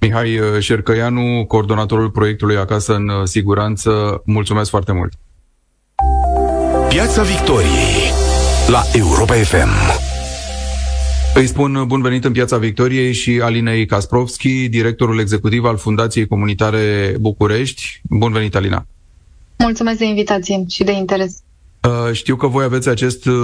Mihai 0.00 0.38
uh, 0.38 0.60
Șercăianu, 0.60 1.44
coordonatorul 1.48 2.10
proiectului 2.10 2.56
Acasă 2.56 2.94
în 2.94 3.08
uh, 3.08 3.24
Siguranță, 3.24 4.22
mulțumesc 4.24 4.70
foarte 4.70 4.92
mult! 4.92 5.12
Piața 6.88 7.22
Victoriei 7.22 8.12
la 8.68 8.82
Europa 8.92 9.34
FM. 9.34 9.68
Îi 11.34 11.46
spun 11.46 11.84
bun 11.86 12.02
venit 12.02 12.24
în 12.24 12.32
Piața 12.32 12.56
Victoriei 12.56 13.12
și 13.12 13.40
Alinei 13.42 13.86
Kasprovski, 13.86 14.68
directorul 14.68 15.20
executiv 15.20 15.64
al 15.64 15.76
Fundației 15.76 16.26
Comunitare 16.26 17.14
București. 17.20 18.00
Bun 18.02 18.32
venit, 18.32 18.54
Alina! 18.54 18.86
Mulțumesc 19.58 19.98
de 19.98 20.04
invitație 20.04 20.64
și 20.68 20.84
de 20.84 20.92
interes. 20.92 21.42
Uh, 21.82 22.12
știu 22.12 22.36
că 22.36 22.46
voi 22.46 22.64
aveți 22.64 22.88
acest 22.88 23.26
uh, 23.26 23.34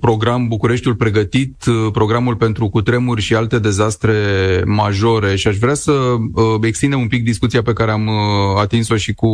program 0.00 0.48
Bucureștiul 0.48 0.94
pregătit, 0.94 1.64
uh, 1.66 1.88
programul 1.92 2.36
pentru 2.36 2.68
cutremuri 2.68 3.20
și 3.20 3.34
alte 3.34 3.58
dezastre 3.58 4.14
majore 4.66 5.36
și 5.36 5.48
aș 5.48 5.56
vrea 5.56 5.74
să 5.74 6.16
extindem 6.60 7.00
un 7.00 7.08
pic 7.08 7.24
discuția 7.24 7.62
pe 7.62 7.72
care 7.72 7.90
am 7.90 8.08
atins-o 8.58 8.96
și 8.96 9.12
cu 9.12 9.28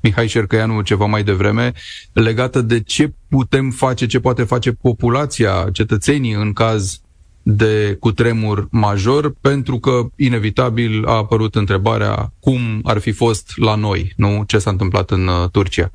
Mihai 0.00 0.28
Șercăianu 0.28 0.80
ceva 0.80 1.04
mai 1.04 1.24
devreme, 1.24 1.72
legată 2.12 2.60
de 2.60 2.80
ce 2.80 3.12
putem 3.28 3.70
face, 3.70 4.06
ce 4.06 4.20
poate 4.20 4.42
face 4.42 4.72
populația, 4.72 5.68
cetățenii 5.72 6.32
în 6.32 6.52
caz 6.52 7.00
de 7.42 7.96
cutremur 8.00 8.68
major, 8.70 9.34
pentru 9.40 9.78
că 9.78 10.06
inevitabil 10.16 11.04
a 11.06 11.12
apărut 11.12 11.54
întrebarea 11.54 12.32
cum 12.40 12.80
ar 12.82 12.98
fi 12.98 13.12
fost 13.12 13.52
la 13.56 13.74
noi, 13.74 14.12
nu 14.16 14.44
ce 14.46 14.58
s-a 14.58 14.70
întâmplat 14.70 15.10
în 15.10 15.28
Turcia. 15.52 15.90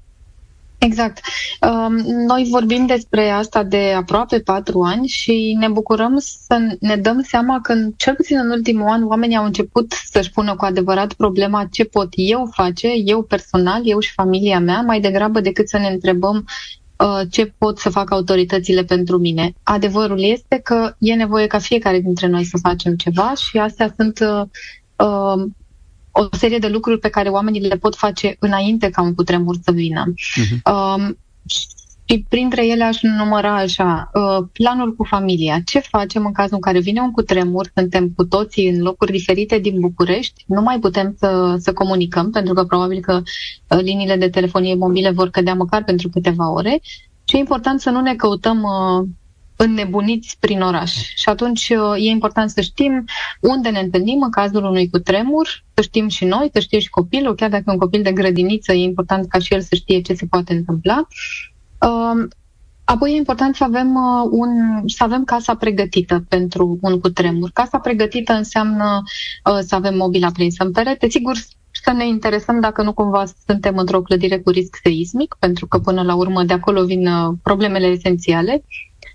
Exact. 0.84 1.20
Um, 1.62 1.96
noi 2.26 2.48
vorbim 2.50 2.86
despre 2.86 3.30
asta 3.30 3.63
de 3.63 3.94
aproape 3.96 4.39
patru 4.39 4.82
ani 4.82 5.08
și 5.08 5.56
ne 5.60 5.67
bucurăm 5.67 6.17
să 6.17 6.78
ne 6.80 6.96
dăm 6.96 7.22
seama 7.22 7.60
că, 7.62 7.74
cel 7.98 8.15
puțin 8.15 8.38
în 8.38 8.50
ultimul 8.50 8.88
an, 8.88 9.08
oamenii 9.08 9.36
au 9.36 9.46
început 9.46 9.91
să-și 10.12 10.32
pună 10.32 10.56
cu 10.56 10.65
adevărat 10.65 11.13
problema 11.13 11.67
ce 11.72 11.86
pot 11.86 12.08
eu 12.12 12.50
face, 12.54 12.88
eu 13.06 13.22
personal, 13.24 13.82
eu 13.84 14.00
și 14.00 14.13
familia 14.13 14.60
mea, 14.60 14.82
mai 14.82 15.00
degrabă 15.00 15.39
decât 15.39 15.70
să 15.70 15.78
ne 15.78 15.88
întrebăm 15.88 16.46
uh, 16.98 17.22
ce 17.30 17.54
pot 17.58 17.80
să 17.80 17.89
facă 17.89 18.13
autoritățile 18.13 18.84
pentru 18.84 19.17
mine. 19.17 19.54
Adevărul 19.63 20.24
este 20.24 20.60
că 20.63 20.96
e 21.00 21.13
nevoie 21.13 21.48
ca 21.48 21.60
fiecare 21.60 22.00
dintre 22.00 22.28
noi 22.28 22.44
să 22.44 22.58
facem 22.62 22.96
ceva 22.96 23.34
și 23.36 23.58
astea 23.58 23.94
sunt 23.98 24.20
uh, 24.20 24.44
uh 25.08 25.44
o 26.12 26.28
serie 26.32 26.58
de 26.58 26.67
lucruri 26.67 27.00
pe 27.00 27.10
care 27.10 27.30
oamenii 27.30 27.62
le 27.62 27.78
pot 27.78 27.95
face 27.95 28.36
înainte 28.39 28.89
ca 28.89 29.02
un 29.02 29.13
cutremur 29.13 29.56
să 29.63 29.71
vină. 29.71 30.13
Uh-huh. 30.13 30.71
Um, 30.74 31.17
și 31.45 32.26
printre 32.30 32.67
ele 32.67 32.84
aș 32.84 33.02
număra 33.02 33.56
așa, 33.56 34.12
uh, 34.13 34.47
planul 34.52 34.95
cu 34.95 35.04
familia. 35.04 35.60
Ce 35.65 35.80
facem 35.80 36.26
în 36.26 36.32
cazul 36.32 36.56
în 36.56 36.62
care 36.62 36.80
vine 36.80 37.02
un 37.02 37.12
cutremur, 37.12 37.71
suntem 37.76 38.10
cu 38.15 38.26
toții 38.26 38.69
în 38.69 38.82
locuri 38.82 39.12
diferite 39.12 39.60
din 39.60 39.80
București, 39.80 40.43
nu 40.47 40.62
mai 40.62 40.80
putem 40.80 41.15
să, 41.17 41.56
să 41.60 41.74
comunicăm, 41.74 42.30
pentru 42.30 42.54
că 42.54 42.63
probabil 42.63 43.00
că 43.00 43.21
uh, 43.67 43.80
liniile 43.82 44.15
de 44.15 44.30
telefonie 44.30 44.76
mobile 44.76 45.10
vor 45.10 45.30
cădea 45.30 45.54
măcar 45.54 45.84
pentru 45.84 46.10
câteva 46.10 46.52
ore. 46.52 46.82
Și 47.26 47.36
e 47.36 47.39
important 47.39 47.82
să 47.82 47.89
nu 47.89 48.02
ne 48.02 48.15
căutăm 48.15 48.62
uh, 48.62 49.08
înnebuniți 49.63 50.38
prin 50.39 50.62
oraș. 50.62 50.91
Și 50.93 51.30
atunci 51.30 51.69
uh, 51.69 51.93
e 51.95 52.10
important 52.10 52.50
să 52.50 52.62
știm 52.62 53.06
unde 53.41 53.69
ne 53.69 53.80
întâlnim 53.80 54.21
în 54.21 54.30
cazul 54.30 54.63
unui 54.63 54.89
cutremur, 54.89 55.63
să 55.74 55.82
știm 55.82 56.08
și 56.08 56.26
noi, 56.26 56.50
să 56.54 56.60
știe 56.60 56.80
și 56.80 56.89
copilul, 56.89 57.36
chiar 57.36 57.50
dacă 57.50 57.63
e 57.67 57.71
un 57.71 57.78
copil 57.78 58.02
de 58.02 58.12
grădiniță, 58.12 58.74
e 58.74 58.84
important 58.84 59.28
ca 59.28 59.39
și 59.39 59.54
el 59.54 59.62
să 59.62 59.76
știe 59.76 60.02
ce 60.02 60.13
se 60.13 60.26
poate 60.26 60.54
întâmpla. 60.54 61.08
Um, 61.80 62.28
apoi 62.84 63.12
e 63.13 63.15
important 63.15 63.56
să 63.56 63.63
avem, 63.63 63.95
uh, 63.95 64.28
un, 64.32 64.50
să 64.88 65.04
avem 65.04 65.24
casa 65.24 65.56
pregătită 65.56 66.26
pentru 66.30 66.78
un 66.82 67.00
cutremur. 67.00 67.50
Casa 67.54 67.80
pregătită 67.80 68.34
înseamnă 68.34 69.02
uh, 69.52 69.60
să 69.60 69.76
avem 69.76 69.95
mobila 69.95 70.32
prinsă 70.32 70.63
în 70.63 70.71
perete. 70.71 71.10
Sigur, 71.10 71.36
să 71.84 71.91
ne 71.91 72.08
interesăm 72.08 72.60
dacă 72.60 72.82
nu 72.82 72.93
cumva 72.93 73.24
suntem 73.45 73.78
într-o 73.78 74.02
clădire 74.02 74.39
cu 74.39 74.50
risc 74.50 74.80
seismic, 74.84 75.36
pentru 75.39 75.67
că 75.67 75.80
până 75.80 76.02
la 76.02 76.15
urmă 76.15 76.43
de 76.43 76.54
acolo 76.54 76.86
vin 76.86 77.10
problemele 77.43 77.86
esențiale. 77.86 78.63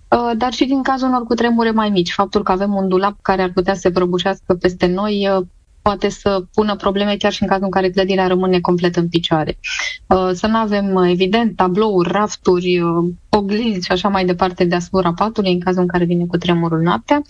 Uh, 0.08 0.30
dar 0.36 0.52
și 0.52 0.64
din 0.64 0.82
cazul 0.82 1.08
unor 1.08 1.22
cutremure 1.22 1.70
mai 1.70 1.90
mici. 1.90 2.12
Faptul 2.12 2.42
că 2.42 2.52
avem 2.52 2.74
un 2.74 2.88
dulap 2.88 3.18
care 3.22 3.42
ar 3.42 3.50
putea 3.54 3.74
să 3.74 3.80
se 3.80 3.90
prăbușească 3.90 4.54
peste 4.54 4.86
noi 4.86 5.28
uh, 5.36 5.46
poate 5.82 6.08
să 6.08 6.44
pună 6.54 6.76
probleme 6.76 7.16
chiar 7.16 7.32
și 7.32 7.42
în 7.42 7.48
cazul 7.48 7.64
în 7.64 7.70
care 7.70 7.90
clădirea 7.90 8.26
rămâne 8.26 8.60
complet 8.60 8.96
în 8.96 9.08
picioare. 9.08 9.58
Uh, 10.06 10.30
să 10.32 10.46
nu 10.46 10.56
avem, 10.56 10.96
evident, 10.96 11.56
tablouri, 11.56 12.10
rafturi, 12.12 12.80
oglinzi 13.28 13.84
și 13.86 13.92
așa 13.92 14.08
mai 14.08 14.24
departe 14.24 14.64
deasupra 14.64 15.12
patului 15.12 15.52
în 15.52 15.60
cazul 15.60 15.80
în 15.80 15.88
care 15.88 16.04
vine 16.04 16.24
cu 16.24 16.36
tremurul 16.36 16.80
noaptea 16.80 17.22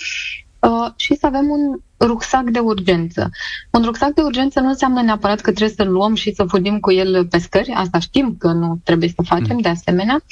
și 0.97 1.15
să 1.15 1.27
avem 1.27 1.49
un 1.49 1.79
rucsac 2.07 2.51
de 2.51 2.59
urgență. 2.59 3.31
Un 3.71 3.83
rucsac 3.83 4.15
de 4.15 4.23
urgență 4.23 4.61
nu 4.61 4.69
înseamnă 4.69 5.03
neapărat 5.03 5.41
că 5.41 5.51
trebuie 5.53 5.77
să-l 5.77 5.93
luăm 5.93 6.15
și 6.15 6.35
să 6.35 6.45
fugim 6.45 6.79
cu 6.79 6.93
el 6.93 7.27
pe 7.27 7.39
scări, 7.39 7.71
asta 7.71 7.99
știm 7.99 8.37
că 8.39 8.53
nu 8.53 8.81
trebuie 8.85 9.09
să 9.09 9.23
facem 9.23 9.55
mm. 9.55 9.61
de 9.61 9.69
asemenea, 9.69 10.23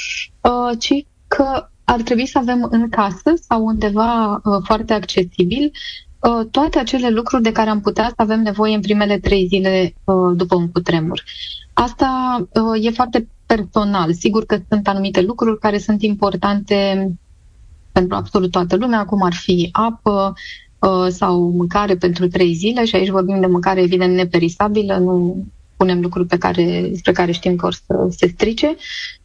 ci 0.78 1.04
că 1.26 1.68
ar 1.84 2.02
trebui 2.02 2.26
să 2.26 2.38
avem 2.38 2.66
în 2.70 2.88
casă 2.88 3.32
sau 3.48 3.64
undeva 3.64 4.32
uh, 4.32 4.60
foarte 4.64 4.92
accesibil 4.92 5.70
uh, 6.18 6.46
toate 6.50 6.78
acele 6.78 7.08
lucruri 7.08 7.42
de 7.42 7.52
care 7.52 7.70
am 7.70 7.80
putea 7.80 8.06
să 8.08 8.14
avem 8.16 8.42
nevoie 8.42 8.74
în 8.74 8.80
primele 8.80 9.18
trei 9.18 9.46
zile 9.46 9.94
uh, 10.04 10.36
după 10.36 10.54
un 10.54 10.70
cutremur. 10.70 11.24
Asta 11.72 12.36
uh, 12.52 12.84
e 12.84 12.90
foarte 12.90 13.28
personal. 13.46 14.12
Sigur 14.12 14.44
că 14.44 14.58
sunt 14.68 14.88
anumite 14.88 15.20
lucruri 15.20 15.58
care 15.58 15.78
sunt 15.78 16.02
importante 16.02 17.08
pentru 17.92 18.16
absolut 18.16 18.50
toată 18.50 18.76
lumea, 18.76 19.04
cum 19.04 19.22
ar 19.22 19.32
fi 19.32 19.68
apă 19.72 20.34
uh, 20.78 21.06
sau 21.08 21.50
mâncare 21.50 21.96
pentru 21.96 22.28
trei 22.28 22.54
zile 22.54 22.84
și 22.84 22.96
aici 22.96 23.08
vorbim 23.10 23.40
de 23.40 23.46
mâncare 23.46 23.80
evident 23.80 24.14
neperisabilă, 24.14 24.96
nu 24.96 25.44
punem 25.76 26.00
lucruri 26.00 26.26
pe 26.28 26.38
care, 26.38 26.86
despre 26.90 27.12
care 27.12 27.32
știm 27.32 27.56
că 27.56 27.66
or 27.66 27.72
să 27.72 28.06
se 28.10 28.26
strice, 28.26 28.76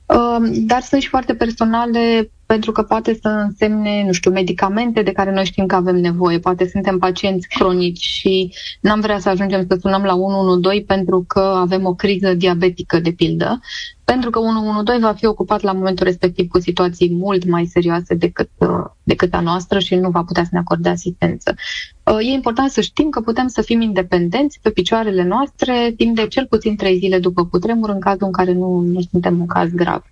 uh, 0.05 0.49
dar 0.51 0.81
sunt 0.81 1.01
și 1.01 1.07
foarte 1.07 1.35
personale 1.35 2.31
pentru 2.53 2.71
că 2.71 2.83
poate 2.83 3.17
să 3.21 3.27
însemne, 3.27 4.03
nu 4.05 4.11
știu, 4.11 4.31
medicamente 4.31 5.01
de 5.01 5.11
care 5.11 5.31
noi 5.31 5.45
știm 5.45 5.65
că 5.65 5.75
avem 5.75 5.95
nevoie. 5.95 6.39
Poate 6.39 6.67
suntem 6.67 6.97
pacienți 6.97 7.47
cronici 7.47 8.03
și 8.03 8.53
n-am 8.81 8.99
vrea 8.99 9.19
să 9.19 9.29
ajungem 9.29 9.65
să 9.69 9.77
sunăm 9.81 10.03
la 10.03 10.15
112 10.15 10.85
pentru 10.85 11.23
că 11.27 11.39
avem 11.39 11.85
o 11.85 11.93
criză 11.93 12.33
diabetică, 12.33 12.99
de 12.99 13.11
pildă, 13.11 13.59
pentru 14.03 14.29
că 14.29 14.39
112 14.39 15.05
va 15.05 15.13
fi 15.13 15.25
ocupat 15.25 15.61
la 15.61 15.71
momentul 15.71 16.05
respectiv 16.05 16.47
cu 16.47 16.59
situații 16.59 17.13
mult 17.13 17.45
mai 17.45 17.65
serioase 17.65 18.15
decât, 18.15 18.49
uh, 18.57 18.85
decât 19.03 19.33
a 19.33 19.39
noastră 19.39 19.79
și 19.79 19.95
nu 19.95 20.09
va 20.09 20.23
putea 20.23 20.43
să 20.43 20.49
ne 20.51 20.59
acorde 20.59 20.89
asistență. 20.89 21.55
Uh, 22.03 22.17
e 22.19 22.33
important 22.33 22.71
să 22.71 22.81
știm 22.81 23.09
că 23.09 23.21
putem 23.21 23.47
să 23.47 23.61
fim 23.61 23.81
independenți 23.81 24.59
pe 24.61 24.69
picioarele 24.69 25.23
noastre 25.23 25.93
timp 25.97 26.15
de 26.15 26.27
cel 26.27 26.45
puțin 26.45 26.75
trei 26.75 26.97
zile 26.97 27.19
după 27.19 27.45
cutremur, 27.45 27.89
în 27.89 27.99
cazul 27.99 28.25
în 28.25 28.31
care 28.31 28.53
nu, 28.53 28.79
nu 28.79 29.01
suntem 29.11 29.39
un 29.39 29.47
caz 29.47 29.69
grav. 29.71 30.03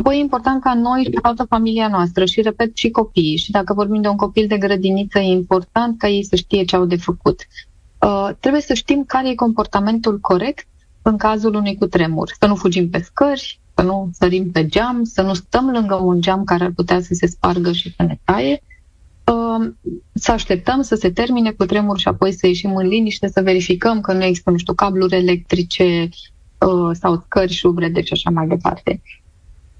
Apoi 0.00 0.16
e 0.16 0.20
important 0.20 0.62
ca 0.62 0.74
noi 0.74 1.02
și 1.02 1.10
toată 1.10 1.44
familia 1.44 1.88
noastră 1.88 2.24
și, 2.24 2.40
repet, 2.40 2.76
și 2.76 2.90
copiii. 2.90 3.36
Și 3.36 3.50
dacă 3.50 3.74
vorbim 3.74 4.00
de 4.00 4.08
un 4.08 4.16
copil 4.16 4.46
de 4.46 4.58
grădiniță, 4.58 5.18
e 5.18 5.22
important 5.22 5.98
ca 5.98 6.08
ei 6.08 6.24
să 6.24 6.36
știe 6.36 6.64
ce 6.64 6.76
au 6.76 6.84
de 6.84 6.96
făcut. 6.96 7.46
Uh, 7.98 8.28
trebuie 8.40 8.62
să 8.62 8.74
știm 8.74 9.04
care 9.04 9.28
e 9.28 9.34
comportamentul 9.34 10.18
corect 10.20 10.66
în 11.02 11.16
cazul 11.16 11.54
unui 11.54 11.76
cutremur. 11.76 12.30
Să 12.38 12.46
nu 12.46 12.54
fugim 12.54 12.90
pe 12.90 12.98
scări, 12.98 13.60
să 13.74 13.82
nu 13.82 14.10
sărim 14.12 14.50
pe 14.50 14.66
geam, 14.66 15.04
să 15.04 15.22
nu 15.22 15.34
stăm 15.34 15.70
lângă 15.70 15.94
un 15.94 16.20
geam 16.20 16.44
care 16.44 16.64
ar 16.64 16.70
putea 16.70 17.00
să 17.00 17.14
se 17.14 17.26
spargă 17.26 17.72
și 17.72 17.94
să 17.96 18.02
ne 18.02 18.18
taie, 18.24 18.62
uh, 19.24 19.70
să 20.12 20.32
așteptăm 20.32 20.82
să 20.82 20.94
se 20.94 21.10
termine 21.10 21.50
cu 21.50 21.64
tremur 21.64 21.98
și 21.98 22.08
apoi 22.08 22.32
să 22.32 22.46
ieșim 22.46 22.76
în 22.76 22.86
liniște, 22.86 23.28
să 23.28 23.42
verificăm 23.42 24.00
că 24.00 24.12
nu 24.12 24.24
există, 24.24 24.50
nu 24.50 24.56
știu, 24.56 24.74
cabluri 24.74 25.16
electrice 25.16 26.08
uh, 26.58 26.90
sau 26.92 27.22
scări 27.24 27.52
și 27.52 27.66
ubrede 27.66 28.02
și 28.02 28.12
așa 28.12 28.30
mai 28.30 28.46
departe. 28.46 29.00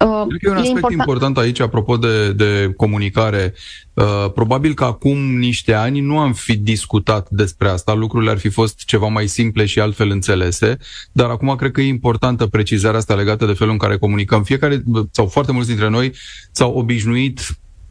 Uh, 0.07 0.27
Cred 0.29 0.41
că 0.41 0.49
e 0.49 0.51
un 0.51 0.57
aspect 0.57 0.77
important. 0.77 1.01
important 1.01 1.39
aici, 1.39 1.61
apropo 1.61 1.97
de, 1.97 2.33
de 2.33 2.73
comunicare. 2.77 3.55
Uh, 3.95 4.33
probabil 4.35 4.75
că 4.75 4.85
acum 4.85 5.19
niște 5.39 5.73
ani 5.73 6.01
nu 6.01 6.19
am 6.19 6.33
fi 6.33 6.57
discutat 6.57 7.29
despre 7.31 7.69
asta, 7.69 7.95
lucrurile 7.95 8.31
ar 8.31 8.39
fi 8.39 8.49
fost 8.49 8.85
ceva 8.85 9.07
mai 9.07 9.27
simple 9.27 9.65
și 9.65 9.81
altfel 9.81 10.11
înțelese, 10.11 10.79
dar 11.13 11.31
acum 11.31 11.55
cred 11.57 11.71
că 11.71 11.81
e 11.81 11.87
importantă 11.87 12.47
precizarea 12.47 12.99
asta 12.99 13.15
legată 13.15 13.47
de 13.47 13.53
felul 13.53 13.73
în 13.73 13.79
care 13.79 13.97
comunicăm. 13.97 14.43
Fiecare, 14.43 14.83
sau 15.11 15.27
foarte 15.27 15.53
mulți 15.53 15.69
dintre 15.69 15.89
noi, 15.89 16.13
s-au 16.53 16.73
obișnuit 16.73 17.41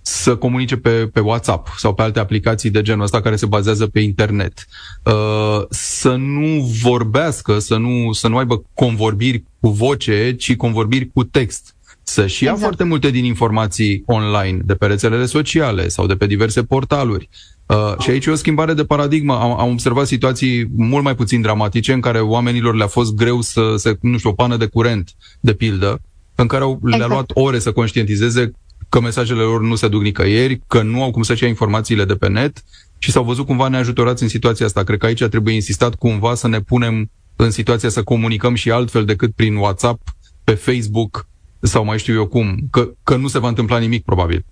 să 0.01 0.35
comunice 0.35 0.77
pe, 0.77 0.89
pe 0.89 1.19
WhatsApp 1.19 1.73
sau 1.77 1.93
pe 1.93 2.01
alte 2.01 2.19
aplicații 2.19 2.69
de 2.69 2.81
genul 2.81 3.03
ăsta 3.03 3.21
care 3.21 3.35
se 3.35 3.45
bazează 3.45 3.87
pe 3.87 3.99
internet. 3.99 4.67
Uh, 5.03 5.65
să 5.69 6.15
nu 6.15 6.71
vorbească, 6.81 7.59
să 7.59 7.77
nu, 7.77 8.13
să 8.13 8.27
nu 8.27 8.37
aibă 8.37 8.63
convorbiri 8.73 9.43
cu 9.59 9.69
voce, 9.69 10.35
ci 10.35 10.55
convorbiri 10.55 11.09
cu 11.13 11.23
text 11.23 11.73
să-și 12.09 12.43
ia 12.43 12.49
exact. 12.49 12.67
foarte 12.67 12.83
multe 12.83 13.09
din 13.09 13.25
informații 13.25 14.03
online, 14.05 14.59
de 14.65 14.73
pe 14.73 14.85
rețelele 14.85 15.25
sociale 15.25 15.87
sau 15.87 16.05
de 16.05 16.15
pe 16.15 16.25
diverse 16.25 16.63
portaluri. 16.63 17.29
Uh, 17.65 17.99
și 17.99 18.09
aici 18.09 18.25
e 18.25 18.31
o 18.31 18.35
schimbare 18.35 18.73
de 18.73 18.83
paradigmă. 18.83 19.33
Am, 19.33 19.59
am 19.59 19.71
observat 19.71 20.07
situații 20.07 20.67
mult 20.75 21.03
mai 21.03 21.15
puțin 21.15 21.41
dramatice 21.41 21.93
în 21.93 21.99
care 21.99 22.19
oamenilor 22.19 22.75
le-a 22.75 22.87
fost 22.87 23.13
greu 23.13 23.41
să 23.41 23.73
se, 23.77 23.97
nu 24.01 24.17
știu, 24.17 24.29
o 24.29 24.33
pană 24.33 24.57
de 24.57 24.65
curent, 24.65 25.11
de 25.39 25.53
pildă, 25.53 26.01
în 26.35 26.47
care 26.47 26.63
au, 26.63 26.79
exact. 26.83 26.97
le-a 26.97 27.07
luat 27.07 27.31
ore 27.33 27.59
să 27.59 27.71
conștientizeze 27.71 28.51
că 28.89 28.99
mesajele 28.99 29.41
lor 29.41 29.61
nu 29.61 29.75
se 29.75 29.87
duc 29.87 30.01
nicăieri, 30.01 30.61
că 30.67 30.81
nu 30.81 31.03
au 31.03 31.11
cum 31.11 31.21
să-și 31.21 31.43
ia 31.43 31.49
informațiile 31.49 32.05
de 32.05 32.15
pe 32.15 32.27
net 32.27 32.63
și 32.97 33.11
s-au 33.11 33.23
văzut 33.23 33.45
cumva 33.45 33.67
neajutorați 33.67 34.23
în 34.23 34.29
situația 34.29 34.65
asta. 34.65 34.83
Cred 34.83 34.99
că 34.99 35.05
aici 35.05 35.23
trebuie 35.23 35.53
insistat 35.53 35.95
cumva 35.95 36.35
să 36.35 36.47
ne 36.47 36.61
punem 36.61 37.11
în 37.35 37.51
situația 37.51 37.89
să 37.89 38.03
comunicăm 38.03 38.53
și 38.53 38.71
altfel 38.71 39.05
decât 39.05 39.31
prin 39.35 39.55
WhatsApp, 39.55 40.01
pe 40.43 40.53
Facebook, 40.53 41.27
sau 41.61 41.85
mai 41.85 41.99
știu 41.99 42.13
eu 42.13 42.27
cum, 42.27 42.57
că, 42.71 42.89
că 43.03 43.15
nu 43.15 43.27
se 43.27 43.39
va 43.39 43.47
întâmpla 43.47 43.77
nimic 43.77 44.03
probabil. 44.03 44.45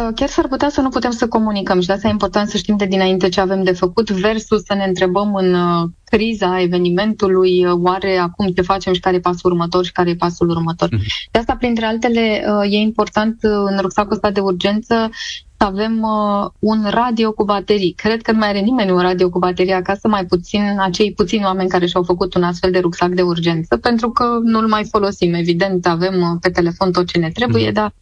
Uh, 0.00 0.08
chiar 0.14 0.28
s-ar 0.28 0.48
putea 0.48 0.68
să 0.68 0.80
nu 0.80 0.88
putem 0.88 1.10
să 1.10 1.28
comunicăm 1.28 1.80
și 1.80 1.86
de 1.86 1.92
asta 1.92 2.08
e 2.08 2.10
important 2.10 2.48
să 2.48 2.56
știm 2.56 2.76
de 2.76 2.86
dinainte 2.86 3.28
ce 3.28 3.40
avem 3.40 3.62
de 3.62 3.72
făcut 3.72 4.10
versus 4.10 4.62
să 4.62 4.74
ne 4.74 4.84
întrebăm 4.84 5.34
în 5.34 5.54
uh, 5.54 5.88
criza 6.04 6.60
evenimentului 6.60 7.66
uh, 7.66 7.72
oare 7.82 8.16
acum 8.16 8.48
ce 8.48 8.62
facem 8.62 8.92
și 8.92 9.00
care 9.00 9.16
e 9.16 9.20
pasul 9.20 9.50
următor 9.50 9.84
și 9.84 9.92
care 9.92 10.10
e 10.10 10.14
pasul 10.14 10.48
următor. 10.48 10.88
Mm-hmm. 10.88 11.30
De 11.30 11.38
asta, 11.38 11.56
printre 11.56 11.84
altele, 11.84 12.44
e 12.70 12.76
important 12.76 13.38
în 13.40 13.78
rucsacul 13.80 14.12
ăsta 14.12 14.30
de 14.30 14.40
urgență 14.40 15.10
să 15.58 15.64
avem 15.64 16.02
uh, 16.02 16.50
un 16.58 16.86
radio 16.90 17.32
cu 17.32 17.44
baterii. 17.44 17.92
Cred 17.92 18.22
că 18.22 18.32
nu 18.32 18.38
mai 18.38 18.48
are 18.48 18.60
nimeni 18.60 18.90
un 18.90 19.00
radio 19.00 19.28
cu 19.30 19.38
baterie 19.38 19.74
acasă, 19.74 20.08
mai 20.08 20.26
puțin 20.26 20.76
acei 20.78 21.12
puțini 21.12 21.44
oameni 21.44 21.68
care 21.68 21.86
și-au 21.86 22.02
făcut 22.02 22.34
un 22.34 22.42
astfel 22.42 22.70
de 22.70 22.78
rucsac 22.78 23.08
de 23.08 23.22
urgență, 23.22 23.76
pentru 23.76 24.10
că 24.10 24.24
nu-l 24.42 24.66
mai 24.66 24.84
folosim. 24.84 25.34
Evident, 25.34 25.86
avem 25.86 26.20
uh, 26.20 26.38
pe 26.40 26.50
telefon 26.50 26.92
tot 26.92 27.06
ce 27.06 27.18
ne 27.18 27.30
trebuie, 27.30 27.66
mm. 27.66 27.72
dar 27.72 27.92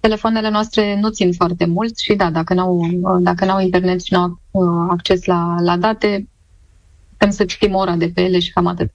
telefoanele 0.00 0.50
noastre 0.50 0.98
nu 1.00 1.08
țin 1.08 1.32
foarte 1.32 1.66
mult 1.66 1.98
și 1.98 2.14
da, 2.14 2.30
dacă 2.30 2.54
n-au, 2.54 2.76
uh, 2.76 3.16
dacă 3.20 3.44
n-au 3.44 3.60
internet 3.60 4.02
și 4.02 4.12
n-au 4.12 4.40
uh, 4.50 4.86
acces 4.90 5.24
la, 5.24 5.56
la 5.60 5.76
date, 5.76 6.28
putem 7.10 7.30
să 7.30 7.44
citim 7.44 7.74
ora 7.74 7.96
de 7.96 8.10
pe 8.14 8.22
ele 8.22 8.38
și 8.38 8.52
cam 8.52 8.66
atât. 8.66 8.90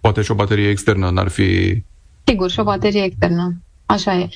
Poate 0.00 0.22
și 0.22 0.30
o 0.30 0.34
baterie 0.34 0.68
externă 0.68 1.10
n-ar 1.10 1.28
fi 1.28 1.82
Sigur, 2.24 2.50
și 2.50 2.60
o 2.60 2.64
baterie 2.64 3.02
externă. 3.02 3.62
Așa 3.86 4.14
e. 4.18 4.28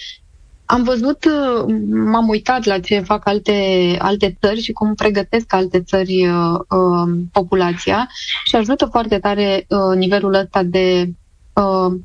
Am 0.73 0.83
văzut, 0.83 1.25
uh, 1.25 1.75
m-am 1.91 2.29
uitat 2.29 2.65
la 2.65 2.81
ce 2.81 3.01
fac 3.01 3.27
alte, 3.27 3.97
alte 3.99 4.37
țări 4.41 4.61
și 4.61 4.73
cum 4.73 4.95
pregătesc 4.95 5.53
alte 5.53 5.83
țări 5.83 6.27
uh, 6.27 6.59
uh, 6.69 7.19
populația 7.33 8.09
și 8.45 8.57
ajută 8.57 8.85
foarte 8.85 9.19
tare 9.19 9.67
uh, 9.69 9.97
nivelul 9.97 10.35
ăsta 10.35 10.63
de 10.63 11.13
uh, 11.53 12.01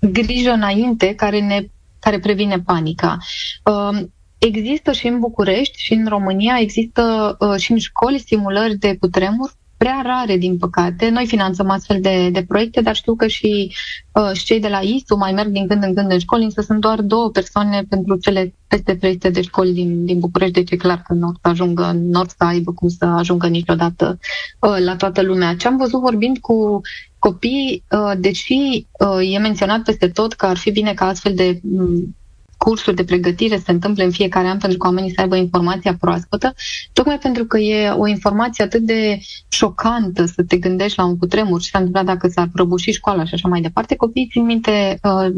grijă 0.00 0.50
înainte 0.50 1.14
care, 1.14 1.40
ne, 1.40 1.66
care 1.98 2.18
previne 2.18 2.60
panica. 2.60 3.18
Uh, 3.64 4.02
există 4.38 4.92
și 4.92 5.06
în 5.06 5.18
București 5.18 5.82
și 5.82 5.92
în 5.92 6.06
România, 6.06 6.56
există 6.58 7.36
uh, 7.38 7.56
și 7.56 7.72
în 7.72 7.78
școli 7.78 8.18
simulări 8.18 8.76
de 8.76 8.96
cutremur 8.96 9.52
prea 9.84 10.02
rare, 10.04 10.36
din 10.36 10.56
păcate. 10.58 11.08
Noi 11.08 11.26
finanțăm 11.26 11.70
astfel 11.70 12.00
de, 12.00 12.30
de 12.30 12.44
proiecte, 12.48 12.80
dar 12.80 12.94
știu 12.94 13.14
că 13.14 13.26
și, 13.26 13.72
uh, 14.12 14.30
și 14.32 14.44
cei 14.44 14.60
de 14.60 14.68
la 14.68 14.78
ISU 14.78 15.16
mai 15.16 15.32
merg 15.32 15.48
din 15.48 15.66
când 15.66 15.82
în 15.82 15.94
când 15.94 16.10
în 16.10 16.18
școli, 16.18 16.44
însă 16.44 16.60
sunt 16.60 16.80
doar 16.80 17.00
două 17.00 17.30
persoane 17.30 17.82
pentru 17.88 18.16
cele 18.16 18.54
peste 18.68 18.94
300 18.94 19.30
de 19.30 19.42
școli 19.42 19.72
din, 19.72 20.04
din 20.04 20.18
București, 20.18 20.54
deci 20.54 20.70
e 20.70 20.76
clar 20.76 21.02
că 21.06 21.14
nu 21.14 21.28
o 21.28 21.32
să 21.32 21.48
ajungă, 21.48 21.92
nu 21.94 22.20
o 22.20 22.24
să 22.26 22.34
aibă 22.44 22.72
cum 22.72 22.88
să 22.88 23.04
ajungă 23.04 23.46
niciodată 23.46 24.18
uh, 24.60 24.76
la 24.78 24.96
toată 24.96 25.22
lumea. 25.22 25.56
Ce 25.56 25.66
am 25.68 25.76
văzut 25.76 26.00
vorbind 26.00 26.38
cu 26.38 26.80
copii, 27.18 27.84
uh, 27.90 28.12
deși 28.18 28.86
uh, 28.92 29.34
e 29.34 29.38
menționat 29.38 29.82
peste 29.82 30.08
tot 30.08 30.32
că 30.32 30.46
ar 30.46 30.56
fi 30.56 30.70
bine 30.70 30.94
ca 30.94 31.06
astfel 31.06 31.34
de 31.34 31.60
um, 31.72 32.16
cursuri 32.64 32.96
de 32.96 33.04
pregătire 33.04 33.56
se 33.56 33.70
întâmple 33.70 34.04
în 34.04 34.10
fiecare 34.10 34.46
an 34.48 34.58
pentru 34.58 34.78
că 34.78 34.86
oamenii 34.86 35.14
să 35.14 35.20
aibă 35.20 35.36
informația 35.36 35.96
proaspătă, 36.00 36.54
tocmai 36.92 37.18
pentru 37.18 37.44
că 37.44 37.58
e 37.58 37.90
o 37.90 38.06
informație 38.06 38.64
atât 38.64 38.82
de 38.82 39.18
șocantă 39.48 40.24
să 40.24 40.42
te 40.48 40.56
gândești 40.56 40.98
la 40.98 41.04
un 41.04 41.18
cutremur 41.18 41.62
și 41.62 41.70
s-a 41.70 41.78
întâmplat 41.78 42.04
dacă 42.04 42.28
s-ar 42.28 42.48
prăbuși 42.52 42.90
școala 42.90 43.24
și 43.24 43.34
așa 43.34 43.48
mai 43.48 43.60
departe, 43.60 43.96
copiii 43.96 44.28
țin 44.30 44.44
minte 44.44 44.98
uh, 45.02 45.34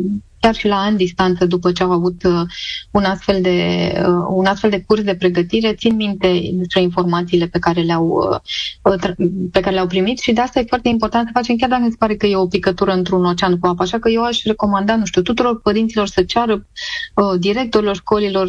chiar 0.46 0.54
și 0.54 0.66
la 0.66 0.76
ani 0.76 0.96
distanță 0.96 1.46
după 1.46 1.72
ce 1.72 1.82
au 1.82 1.90
avut 1.90 2.22
uh, 2.24 2.40
un 2.90 3.04
astfel 3.04 3.40
de, 3.40 3.92
uh, 3.98 4.26
un 4.28 4.44
astfel 4.44 4.70
de 4.70 4.84
curs 4.86 5.02
de 5.02 5.14
pregătire, 5.14 5.74
țin 5.74 5.94
minte 5.94 6.40
despre 6.52 6.82
informațiile 6.82 7.46
pe 7.46 7.58
care 7.58 7.80
le-au, 7.80 8.40
uh, 8.82 9.00
pe 9.52 9.60
care 9.60 9.74
le-au 9.74 9.86
primit 9.86 10.18
și 10.18 10.32
de 10.32 10.40
asta 10.40 10.60
e 10.60 10.64
foarte 10.68 10.88
important 10.88 11.26
să 11.26 11.32
facem, 11.34 11.56
chiar 11.56 11.68
dacă 11.68 11.82
mi 11.82 11.90
se 11.90 11.96
pare 11.98 12.16
că 12.16 12.26
e 12.26 12.36
o 12.36 12.46
picătură 12.46 12.92
într-un 12.92 13.24
ocean 13.24 13.58
cu 13.58 13.66
apă. 13.66 13.82
Așa 13.82 13.98
că 13.98 14.08
eu 14.08 14.22
aș 14.22 14.42
recomanda, 14.42 14.96
nu 14.96 15.04
știu, 15.04 15.22
tuturor 15.22 15.60
părinților 15.60 16.06
să 16.06 16.22
ceară 16.22 16.66
directorilor 17.38 17.96
școlilor 17.96 18.48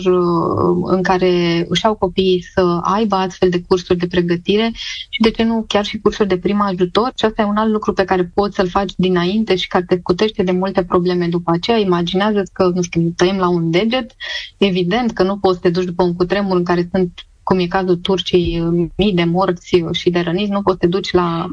în 0.84 1.04
care 1.04 1.66
își 1.70 1.86
au 1.86 1.96
copiii 1.96 2.46
să 2.54 2.80
aibă 2.82 3.16
astfel 3.16 3.50
de 3.50 3.62
cursuri 3.68 4.00
de 4.00 4.08
pregătire 4.08 4.72
și 5.10 5.22
de 5.22 5.32
ce 5.32 5.44
nu 5.44 5.66
chiar 5.68 5.86
și 5.86 6.00
cursuri 6.00 6.28
de 6.28 6.38
prim 6.38 6.62
ajutor 6.62 7.12
și 7.16 7.26
asta 7.26 7.42
e 7.42 7.46
un 7.46 7.58
alt 7.58 7.72
lucru 7.72 7.94
pe 7.94 8.04
care 8.04 8.32
poți 8.34 8.56
să-l 8.56 8.70
faci 8.70 8.94
dinainte 8.98 9.56
și 9.56 9.68
care 9.68 9.86
te 9.88 9.98
scutește 10.00 10.44
de 10.44 10.52
multe 10.52 10.84
probleme 10.84 11.28
după 11.28 11.52
aceea 11.52 11.78
imaginează 11.88 12.44
că, 12.54 12.72
nu 12.74 12.82
știu, 12.82 13.14
tăiem 13.16 13.38
la 13.38 13.50
un 13.50 13.72
deget, 13.72 14.16
evident 14.58 15.12
că 15.12 15.24
nu 15.24 15.38
poți 15.38 15.56
să 15.56 15.62
te 15.62 15.70
duci 15.70 15.86
după 15.86 16.04
un 16.04 16.16
cutremur 16.16 16.58
în 16.58 16.64
care 16.64 16.88
sunt, 16.92 17.26
cum 17.44 17.60
e 17.60 17.68
cazul 17.68 17.96
Turciei, 17.96 18.62
mii 18.96 19.14
de 19.14 19.24
morți 19.24 19.84
și 19.92 20.10
de 20.10 20.20
răniți, 20.20 20.52
nu 20.52 20.62
poți 20.62 20.78
să 20.80 20.86
te 20.86 20.88
duci 20.88 21.12
la 21.12 21.48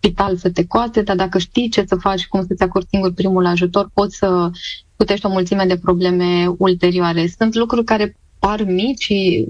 spital 0.00 0.36
să 0.36 0.50
te 0.50 0.66
coate, 0.66 1.02
dar 1.02 1.16
dacă 1.16 1.38
știi 1.38 1.68
ce 1.68 1.84
să 1.86 1.94
faci, 1.94 2.26
cum 2.26 2.44
să-ți 2.46 2.62
acordi 2.62 2.88
singur 2.88 3.12
primul 3.12 3.46
ajutor, 3.46 3.90
poți 3.94 4.16
să 4.16 4.50
putești 4.96 5.26
o 5.26 5.28
mulțime 5.28 5.64
de 5.64 5.76
probleme 5.76 6.54
ulterioare. 6.58 7.26
Sunt 7.38 7.54
lucruri 7.54 7.84
care 7.84 8.16
par 8.38 8.62
mici 8.64 9.02
și 9.02 9.46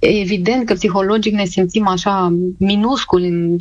evident 0.00 0.66
că 0.66 0.74
psihologic 0.74 1.32
ne 1.32 1.44
simțim 1.44 1.86
așa 1.86 2.36
minusculi 2.58 3.28
în 3.28 3.56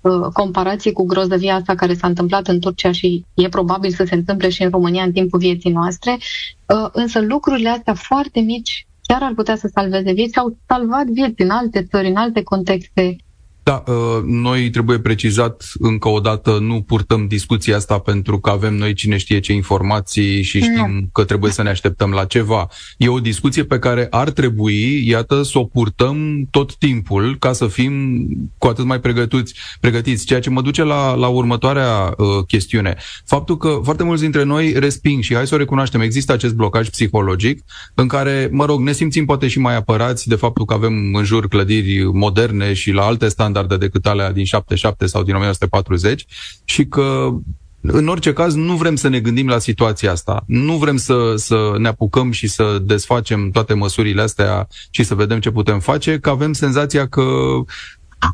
uh, 0.00 0.28
comparație 0.32 0.92
cu 0.92 1.04
grozăvia 1.04 1.54
asta 1.54 1.74
care 1.74 1.94
s-a 1.94 2.06
întâmplat 2.06 2.48
în 2.48 2.60
Turcia 2.60 2.92
și 2.92 3.24
e 3.34 3.48
probabil 3.48 3.90
să 3.90 4.04
se 4.04 4.14
întâmple 4.14 4.48
și 4.48 4.62
în 4.62 4.70
România 4.70 5.02
în 5.02 5.12
timpul 5.12 5.38
vieții 5.38 5.70
noastre, 5.70 6.12
uh, 6.12 6.88
însă 6.92 7.20
lucrurile 7.20 7.68
astea 7.68 7.94
foarte 7.94 8.40
mici 8.40 8.86
chiar 9.06 9.22
ar 9.22 9.32
putea 9.34 9.56
să 9.56 9.70
salveze 9.74 10.12
vieți, 10.12 10.38
au 10.38 10.56
salvat 10.66 11.06
vieți 11.06 11.42
în 11.42 11.50
alte 11.50 11.82
țări, 11.82 12.08
în 12.08 12.16
alte 12.16 12.42
contexte 12.42 13.16
da, 13.64 13.82
uh, 13.86 14.22
noi 14.24 14.70
trebuie 14.70 14.98
precizat 14.98 15.64
încă 15.78 16.08
o 16.08 16.20
dată, 16.20 16.58
nu 16.60 16.82
purtăm 16.82 17.26
discuția 17.26 17.76
asta 17.76 17.98
pentru 17.98 18.40
că 18.40 18.50
avem 18.50 18.74
noi 18.74 18.94
cine 18.94 19.16
știe 19.16 19.40
ce 19.40 19.52
informații 19.52 20.42
și 20.42 20.60
știm 20.60 20.90
nu. 20.94 21.08
că 21.12 21.24
trebuie 21.24 21.52
să 21.52 21.62
ne 21.62 21.68
așteptăm 21.68 22.10
la 22.10 22.24
ceva. 22.24 22.68
E 22.96 23.08
o 23.08 23.20
discuție 23.20 23.64
pe 23.64 23.78
care 23.78 24.06
ar 24.10 24.30
trebui, 24.30 25.08
iată, 25.08 25.42
să 25.42 25.58
o 25.58 25.64
purtăm 25.64 26.46
tot 26.50 26.74
timpul 26.76 27.36
ca 27.38 27.52
să 27.52 27.66
fim 27.66 28.26
cu 28.58 28.66
atât 28.66 28.84
mai 28.84 29.00
pregătiți, 29.00 29.54
pregătiți. 29.80 30.26
ceea 30.26 30.40
ce 30.40 30.50
mă 30.50 30.62
duce 30.62 30.82
la, 30.82 31.14
la 31.14 31.28
următoarea 31.28 32.14
uh, 32.16 32.26
chestiune. 32.46 32.96
Faptul 33.24 33.56
că 33.56 33.80
foarte 33.82 34.02
mulți 34.02 34.22
dintre 34.22 34.42
noi 34.42 34.72
resping 34.72 35.22
și 35.22 35.34
hai 35.34 35.46
să 35.46 35.54
o 35.54 35.58
recunoaștem, 35.58 36.00
există 36.00 36.32
acest 36.32 36.54
blocaj 36.54 36.88
psihologic 36.88 37.64
în 37.94 38.08
care, 38.08 38.48
mă 38.52 38.64
rog, 38.64 38.80
ne 38.80 38.92
simțim 38.92 39.24
poate 39.24 39.48
și 39.48 39.58
mai 39.58 39.76
apărați 39.76 40.28
de 40.28 40.34
faptul 40.34 40.64
că 40.64 40.74
avem 40.74 41.14
în 41.14 41.24
jur 41.24 41.48
clădiri 41.48 42.04
moderne 42.12 42.72
și 42.72 42.90
la 42.90 43.02
alte 43.02 43.28
standarde 43.28 43.52
standarde 43.54 43.86
decât 43.86 44.06
alea 44.06 44.32
din 44.32 44.44
77 44.44 45.06
sau 45.06 45.22
din 45.22 45.34
1940 45.34 46.26
și 46.64 46.86
că 46.86 47.28
în 47.80 48.08
orice 48.08 48.32
caz, 48.32 48.54
nu 48.54 48.74
vrem 48.74 48.96
să 48.96 49.08
ne 49.08 49.20
gândim 49.20 49.48
la 49.48 49.58
situația 49.58 50.10
asta. 50.10 50.44
Nu 50.46 50.76
vrem 50.76 50.96
să, 50.96 51.32
să 51.36 51.74
ne 51.78 51.88
apucăm 51.88 52.30
și 52.30 52.46
să 52.46 52.78
desfacem 52.82 53.50
toate 53.50 53.74
măsurile 53.74 54.22
astea 54.22 54.66
și 54.90 55.02
să 55.02 55.14
vedem 55.14 55.40
ce 55.40 55.50
putem 55.50 55.80
face, 55.80 56.18
că 56.18 56.30
avem 56.30 56.52
senzația 56.52 57.08
că 57.08 57.24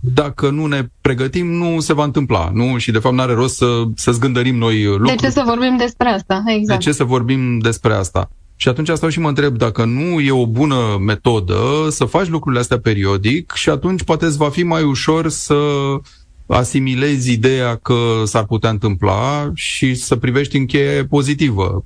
dacă 0.00 0.50
nu 0.50 0.66
ne 0.66 0.88
pregătim, 1.00 1.46
nu 1.46 1.80
se 1.80 1.92
va 1.92 2.04
întâmpla. 2.04 2.50
Nu? 2.54 2.78
Și 2.78 2.90
de 2.90 2.98
fapt 2.98 3.14
nu 3.14 3.20
are 3.20 3.32
rost 3.32 3.56
să, 3.56 3.82
să 3.94 4.12
zgândărim 4.12 4.56
noi 4.56 4.84
lucruri. 4.84 5.16
De 5.16 5.26
ce 5.26 5.30
să 5.30 5.42
vorbim 5.46 5.76
despre 5.76 6.08
asta? 6.08 6.42
Exact. 6.46 6.78
De 6.78 6.84
ce 6.84 6.92
să 6.92 7.04
vorbim 7.04 7.58
despre 7.58 7.92
asta? 7.92 8.30
Și 8.62 8.68
atunci 8.68 8.88
stau 8.88 9.08
și 9.08 9.20
mă 9.20 9.28
întreb 9.28 9.56
dacă 9.56 9.84
nu 9.84 10.20
e 10.20 10.30
o 10.30 10.46
bună 10.46 10.98
metodă 11.00 11.86
să 11.88 12.04
faci 12.04 12.28
lucrurile 12.28 12.60
astea 12.60 12.78
periodic 12.78 13.52
și 13.54 13.70
atunci 13.70 14.02
poate 14.02 14.24
îți 14.24 14.36
va 14.36 14.48
fi 14.50 14.62
mai 14.62 14.82
ușor 14.82 15.28
să 15.28 15.56
asimilezi 16.46 17.32
ideea 17.32 17.76
că 17.76 18.22
s-ar 18.24 18.44
putea 18.44 18.70
întâmpla 18.70 19.50
și 19.54 19.94
să 19.94 20.16
privești 20.16 20.56
în 20.56 20.66
cheie 20.66 21.04
pozitivă. 21.04 21.84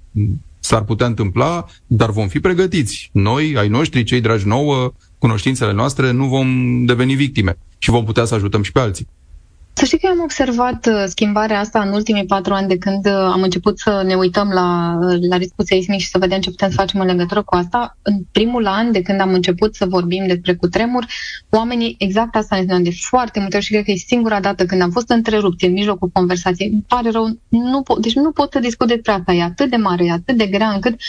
S-ar 0.59 0.85
putea 0.85 1.07
întâmpla, 1.07 1.67
dar 1.87 2.11
vom 2.11 2.29
fi 2.29 2.41
pregătiți. 2.41 3.11
Noi, 3.13 3.55
ai 3.57 3.69
noștri, 3.69 4.05
cei 4.05 4.21
dragi 4.21 4.47
nouă, 4.47 4.93
cunoștințele 5.19 5.73
noastre, 5.73 6.11
nu 6.11 6.27
vom 6.27 6.49
deveni 6.85 7.15
victime 7.15 7.59
și 7.79 7.91
vom 7.91 8.05
putea 8.05 8.25
să 8.25 8.35
ajutăm 8.35 8.63
și 8.63 8.73
pe 8.73 8.81
alții. 8.81 9.09
Să 9.77 9.85
știi 9.85 9.99
că 9.99 10.07
am 10.07 10.21
observat 10.21 10.87
uh, 10.87 11.05
schimbarea 11.07 11.59
asta 11.59 11.81
în 11.81 11.93
ultimii 11.93 12.25
patru 12.27 12.55
ani 12.55 12.69
de 12.69 12.79
când 12.79 13.07
uh, 13.07 13.13
am 13.13 13.43
început 13.43 13.79
să 13.79 14.03
ne 14.07 14.15
uităm 14.15 14.49
la, 14.49 14.99
uh, 15.01 15.19
la 15.29 15.37
riscul 15.37 15.65
seismic 15.65 16.01
și 16.01 16.09
să 16.09 16.19
vedem 16.19 16.41
ce 16.41 16.51
putem 16.51 16.69
să 16.69 16.75
facem 16.75 17.01
în 17.01 17.07
legătură 17.07 17.43
cu 17.43 17.55
asta. 17.55 17.97
În 18.03 18.19
primul 18.33 18.67
an 18.67 18.93
de 18.93 19.03
când 19.03 19.21
am 19.21 19.33
început 19.33 19.75
să 19.75 19.87
vorbim 19.87 20.27
despre 20.27 20.55
cutremur, 20.55 21.07
oamenii 21.51 21.95
exact 21.99 22.37
asta 22.37 22.57
ne 22.57 22.63
spuneau 22.63 22.83
de 22.83 22.91
foarte 23.01 23.41
multe 23.41 23.57
ori 23.57 23.65
și 23.65 23.73
cred 23.73 23.85
că 23.85 23.91
e 23.91 23.97
singura 23.97 24.41
dată 24.41 24.67
când 24.67 24.81
am 24.83 24.91
fost 24.91 25.09
întrerupți 25.11 25.65
în 25.65 25.73
mijlocul 25.73 26.09
conversației. 26.13 26.71
Îmi 26.71 26.85
pare 26.89 27.11
rău, 27.11 27.39
nu 27.49 27.83
po- 27.83 28.01
deci 28.01 28.15
nu 28.15 28.31
pot 28.31 28.53
să 28.53 28.59
discut 28.59 28.89
despre 28.89 29.13
asta, 29.13 29.33
e 29.33 29.43
atât 29.43 29.71
de 29.71 29.77
mare, 29.77 30.05
e 30.05 30.11
atât 30.11 30.37
de 30.37 30.47
grea 30.47 30.69
încât 30.69 31.01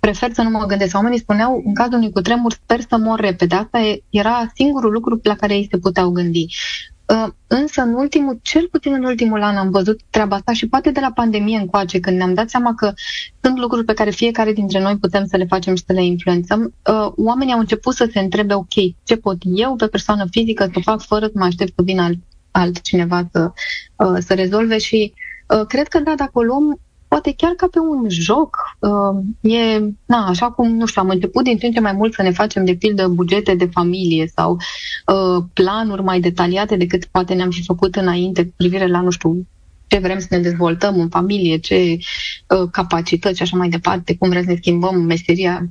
prefer 0.00 0.32
să 0.32 0.42
nu 0.42 0.50
mă 0.50 0.64
gândesc. 0.66 0.94
Oamenii 0.94 1.18
spuneau, 1.18 1.62
în 1.66 1.74
cazul 1.74 1.94
unui 1.94 2.10
cutremur, 2.10 2.52
sper 2.52 2.80
să 2.88 2.96
mor 2.96 3.20
repede. 3.20 3.54
Asta 3.54 3.78
era 4.10 4.50
singurul 4.54 4.92
lucru 4.92 5.20
la 5.22 5.34
care 5.34 5.54
ei 5.54 5.68
se 5.70 5.78
puteau 5.78 6.10
gândi. 6.10 6.46
Uh, 7.12 7.28
însă, 7.46 7.82
în 7.82 7.94
ultimul, 7.94 8.38
cel 8.42 8.68
puțin 8.70 8.92
în 8.92 9.04
ultimul 9.04 9.42
an, 9.42 9.56
am 9.56 9.70
văzut 9.70 10.00
treaba 10.10 10.36
asta 10.36 10.52
și 10.52 10.68
poate 10.68 10.90
de 10.90 11.00
la 11.00 11.12
pandemie 11.12 11.58
încoace, 11.58 12.00
când 12.00 12.16
ne-am 12.16 12.34
dat 12.34 12.48
seama 12.48 12.74
că 12.74 12.92
sunt 13.40 13.58
lucruri 13.58 13.84
pe 13.84 13.92
care 13.92 14.10
fiecare 14.10 14.52
dintre 14.52 14.80
noi 14.80 14.98
putem 14.98 15.26
să 15.26 15.36
le 15.36 15.44
facem 15.44 15.74
și 15.74 15.84
să 15.86 15.92
le 15.92 16.04
influențăm, 16.04 16.74
uh, 16.90 17.12
oamenii 17.16 17.52
au 17.52 17.58
început 17.58 17.94
să 17.94 18.08
se 18.12 18.20
întrebe, 18.20 18.54
ok, 18.54 18.72
ce 19.04 19.16
pot 19.16 19.36
eu 19.42 19.76
pe 19.76 19.86
persoană 19.86 20.26
fizică 20.30 20.70
să 20.72 20.80
fac 20.82 21.00
fără 21.00 21.26
să 21.26 21.32
mă 21.34 21.44
aștept 21.44 21.72
să 21.76 21.82
vină 21.82 22.02
alt, 22.02 22.18
altcineva 22.50 23.28
să, 23.32 23.52
uh, 23.96 24.16
să 24.18 24.34
rezolve 24.34 24.78
și 24.78 25.12
cred 25.68 25.88
că 25.88 26.00
da, 26.00 26.14
dacă 26.14 26.30
o 26.32 26.42
luăm 26.42 26.80
poate 27.12 27.34
chiar 27.36 27.52
ca 27.52 27.68
pe 27.70 27.78
un 27.78 28.06
joc. 28.08 28.56
Uh, 28.78 29.52
e, 29.52 29.78
na, 30.06 30.26
așa 30.26 30.50
cum, 30.50 30.76
nu 30.76 30.86
știu, 30.86 31.02
am 31.02 31.08
început 31.08 31.44
din 31.44 31.58
ce 31.58 31.66
în 31.66 31.72
ce 31.72 31.80
mai 31.80 31.92
mult 31.92 32.14
să 32.14 32.22
ne 32.22 32.30
facem, 32.30 32.64
de 32.64 32.74
pildă, 32.74 33.08
bugete 33.08 33.54
de 33.54 33.66
familie 33.72 34.26
sau 34.34 34.56
uh, 35.06 35.44
planuri 35.52 36.02
mai 36.02 36.20
detaliate 36.20 36.76
decât 36.76 37.04
poate 37.04 37.34
ne-am 37.34 37.50
fi 37.50 37.64
făcut 37.64 37.96
înainte 37.96 38.44
cu 38.44 38.52
privire 38.56 38.86
la, 38.86 39.00
nu 39.00 39.10
știu, 39.10 39.46
ce 39.86 39.98
vrem 39.98 40.18
să 40.18 40.26
ne 40.30 40.38
dezvoltăm 40.38 41.00
în 41.00 41.08
familie, 41.08 41.56
ce 41.56 41.98
uh, 42.48 42.68
capacități 42.70 43.36
și 43.36 43.42
așa 43.42 43.56
mai 43.56 43.68
departe, 43.68 44.16
cum 44.16 44.28
vrem 44.28 44.42
să 44.42 44.50
ne 44.50 44.56
schimbăm 44.56 45.00
meseria. 45.00 45.68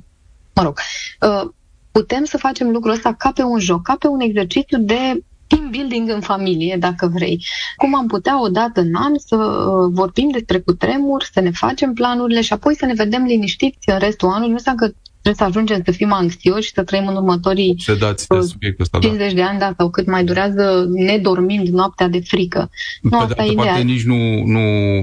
Mă 0.54 0.62
rog, 0.62 0.78
uh, 1.20 1.50
putem 1.92 2.24
să 2.24 2.36
facem 2.36 2.70
lucrul 2.70 2.92
ăsta 2.92 3.12
ca 3.12 3.32
pe 3.32 3.42
un 3.42 3.58
joc, 3.58 3.82
ca 3.82 3.96
pe 3.98 4.06
un 4.06 4.20
exercițiu 4.20 4.78
de 4.78 5.22
team 5.52 5.70
building 5.70 6.10
în 6.10 6.20
familie, 6.20 6.76
dacă 6.78 7.10
vrei. 7.14 7.44
Cum 7.76 7.94
am 7.94 8.06
putea 8.06 8.42
odată 8.42 8.80
în 8.80 8.94
an 8.94 9.12
să 9.16 9.36
uh, 9.36 9.90
vorbim 9.92 10.30
despre 10.30 10.58
cutremur, 10.58 11.22
să 11.32 11.40
ne 11.40 11.50
facem 11.50 11.92
planurile 11.92 12.40
și 12.40 12.52
apoi 12.52 12.76
să 12.76 12.86
ne 12.86 12.94
vedem 12.94 13.24
liniștiți 13.24 13.88
în 13.88 13.98
restul 13.98 14.28
anului. 14.28 14.48
Nu 14.48 14.54
înseamnă 14.54 14.86
că 14.86 14.92
trebuie 15.22 15.34
să 15.34 15.44
ajungem 15.44 15.82
să 15.84 15.90
fim 15.90 16.12
anxioși 16.12 16.66
și 16.66 16.72
să 16.74 16.82
trăim 16.82 17.06
în 17.06 17.16
următorii 17.16 17.74
Sedați 17.78 18.28
de 18.28 18.40
subiectul 18.40 18.84
ăsta, 18.84 18.98
50 18.98 19.28
da. 19.28 19.34
de 19.34 19.42
ani, 19.42 19.58
da, 19.58 19.74
sau 19.78 19.90
cât 19.90 20.06
mai 20.06 20.24
durează 20.24 20.86
nedormind 20.92 21.68
noaptea 21.68 22.08
de 22.08 22.20
frică. 22.20 22.70
Nu, 23.02 23.10
Pe 23.10 23.16
de 23.16 23.22
asta 23.22 23.42
e 23.42 23.48
altă 23.48 23.54
parte, 23.54 23.70
ideal. 23.70 23.84
nici 23.84 24.04
nu, 24.04 24.44
nu, 24.44 24.60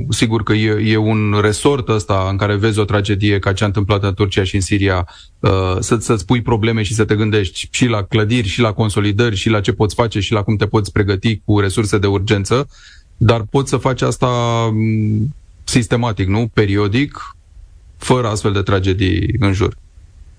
sigur 0.09 0.43
că 0.43 0.53
e, 0.53 0.91
e 0.91 0.97
un 0.97 1.39
resort 1.41 1.87
ăsta 1.87 2.27
în 2.31 2.37
care 2.37 2.55
vezi 2.55 2.79
o 2.79 2.83
tragedie 2.83 3.39
ca 3.39 3.53
ce 3.53 3.63
a 3.63 3.67
întâmplat 3.67 4.03
în 4.03 4.13
Turcia 4.13 4.43
și 4.43 4.55
în 4.55 4.61
Siria, 4.61 5.07
uh, 5.39 5.77
să, 5.79 5.97
să-ți 5.99 6.25
pui 6.25 6.41
probleme 6.41 6.83
și 6.83 6.93
să 6.93 7.05
te 7.05 7.15
gândești 7.15 7.67
și 7.71 7.85
la 7.85 8.03
clădiri, 8.03 8.47
și 8.47 8.61
la 8.61 8.71
consolidări, 8.71 9.35
și 9.35 9.49
la 9.49 9.61
ce 9.61 9.71
poți 9.71 9.95
face, 9.95 10.19
și 10.19 10.33
la 10.33 10.41
cum 10.41 10.55
te 10.55 10.65
poți 10.65 10.91
pregăti 10.91 11.41
cu 11.45 11.59
resurse 11.59 11.97
de 11.97 12.07
urgență, 12.07 12.67
dar 13.17 13.41
poți 13.49 13.69
să 13.69 13.77
faci 13.77 14.01
asta 14.01 14.27
m, 14.73 15.35
sistematic, 15.63 16.27
nu? 16.27 16.49
Periodic, 16.53 17.35
fără 17.97 18.27
astfel 18.27 18.51
de 18.51 18.61
tragedii 18.61 19.35
în 19.39 19.53
jur. 19.53 19.77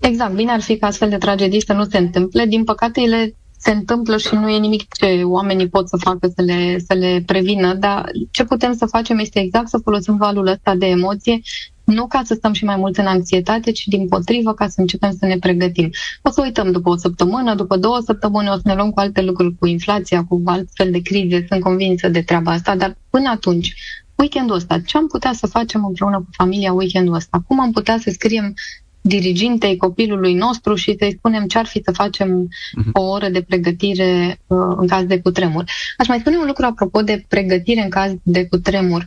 Exact, 0.00 0.34
bine 0.34 0.52
ar 0.52 0.60
fi 0.60 0.76
ca 0.76 0.86
astfel 0.86 1.08
de 1.08 1.16
tragedii 1.16 1.64
să 1.64 1.72
nu 1.72 1.84
se 1.84 1.98
întâmple. 1.98 2.46
Din 2.46 2.64
păcate, 2.64 3.00
ele 3.00 3.34
se 3.58 3.70
întâmplă 3.70 4.16
și 4.16 4.34
nu 4.34 4.48
e 4.48 4.58
nimic 4.58 4.92
ce 4.92 5.22
oamenii 5.24 5.68
pot 5.68 5.88
să 5.88 5.96
facă 5.96 6.32
să 6.36 6.42
le, 6.42 6.78
să 6.86 6.94
le 6.94 7.22
prevină, 7.26 7.74
dar 7.74 8.10
ce 8.30 8.44
putem 8.44 8.74
să 8.74 8.86
facem 8.86 9.18
este 9.18 9.40
exact 9.40 9.68
să 9.68 9.78
folosim 9.78 10.16
valul 10.16 10.46
ăsta 10.46 10.74
de 10.74 10.86
emoție, 10.86 11.40
nu 11.84 12.06
ca 12.06 12.22
să 12.24 12.34
stăm 12.34 12.52
și 12.52 12.64
mai 12.64 12.76
mult 12.76 12.96
în 12.96 13.06
anxietate, 13.06 13.70
ci 13.70 13.86
din 13.86 14.08
potrivă 14.08 14.54
ca 14.54 14.68
să 14.68 14.80
începem 14.80 15.10
să 15.18 15.26
ne 15.26 15.38
pregătim. 15.38 15.90
O 16.22 16.30
să 16.30 16.40
uităm 16.44 16.72
după 16.72 16.90
o 16.90 16.96
săptămână, 16.96 17.54
după 17.54 17.76
două 17.76 18.00
săptămâni, 18.04 18.48
o 18.48 18.54
să 18.54 18.62
ne 18.64 18.74
luăm 18.74 18.90
cu 18.90 19.00
alte 19.00 19.22
lucruri, 19.22 19.56
cu 19.58 19.66
inflația, 19.66 20.24
cu 20.24 20.42
altfel 20.44 20.90
de 20.90 21.00
crize, 21.00 21.44
sunt 21.48 21.60
convinsă 21.60 22.08
de 22.08 22.22
treaba 22.22 22.52
asta, 22.52 22.76
dar 22.76 22.96
până 23.10 23.28
atunci, 23.28 23.74
weekendul 24.14 24.56
ăsta, 24.56 24.80
ce 24.80 24.96
am 24.96 25.06
putea 25.06 25.32
să 25.32 25.46
facem 25.46 25.84
împreună 25.84 26.16
cu 26.16 26.28
familia 26.30 26.72
weekendul 26.72 27.14
ăsta? 27.14 27.42
Cum 27.46 27.60
am 27.60 27.70
putea 27.70 27.98
să 27.98 28.10
scriem 28.10 28.54
dirigintei 29.00 29.76
copilului 29.76 30.34
nostru 30.34 30.74
și 30.74 30.96
să-i 30.98 31.14
spunem 31.18 31.46
ce 31.46 31.58
ar 31.58 31.66
fi 31.66 31.82
să 31.84 31.92
facem 31.92 32.48
o 32.92 33.02
oră 33.02 33.28
de 33.28 33.42
pregătire 33.42 34.40
uh, 34.46 34.58
în 34.76 34.86
caz 34.86 35.04
de 35.04 35.20
cutremur. 35.20 35.64
Aș 35.96 36.08
mai 36.08 36.18
spune 36.18 36.36
un 36.36 36.46
lucru 36.46 36.64
apropo 36.64 37.02
de 37.02 37.24
pregătire 37.28 37.82
în 37.82 37.90
caz 37.90 38.12
de 38.22 38.46
cutremur. 38.46 39.04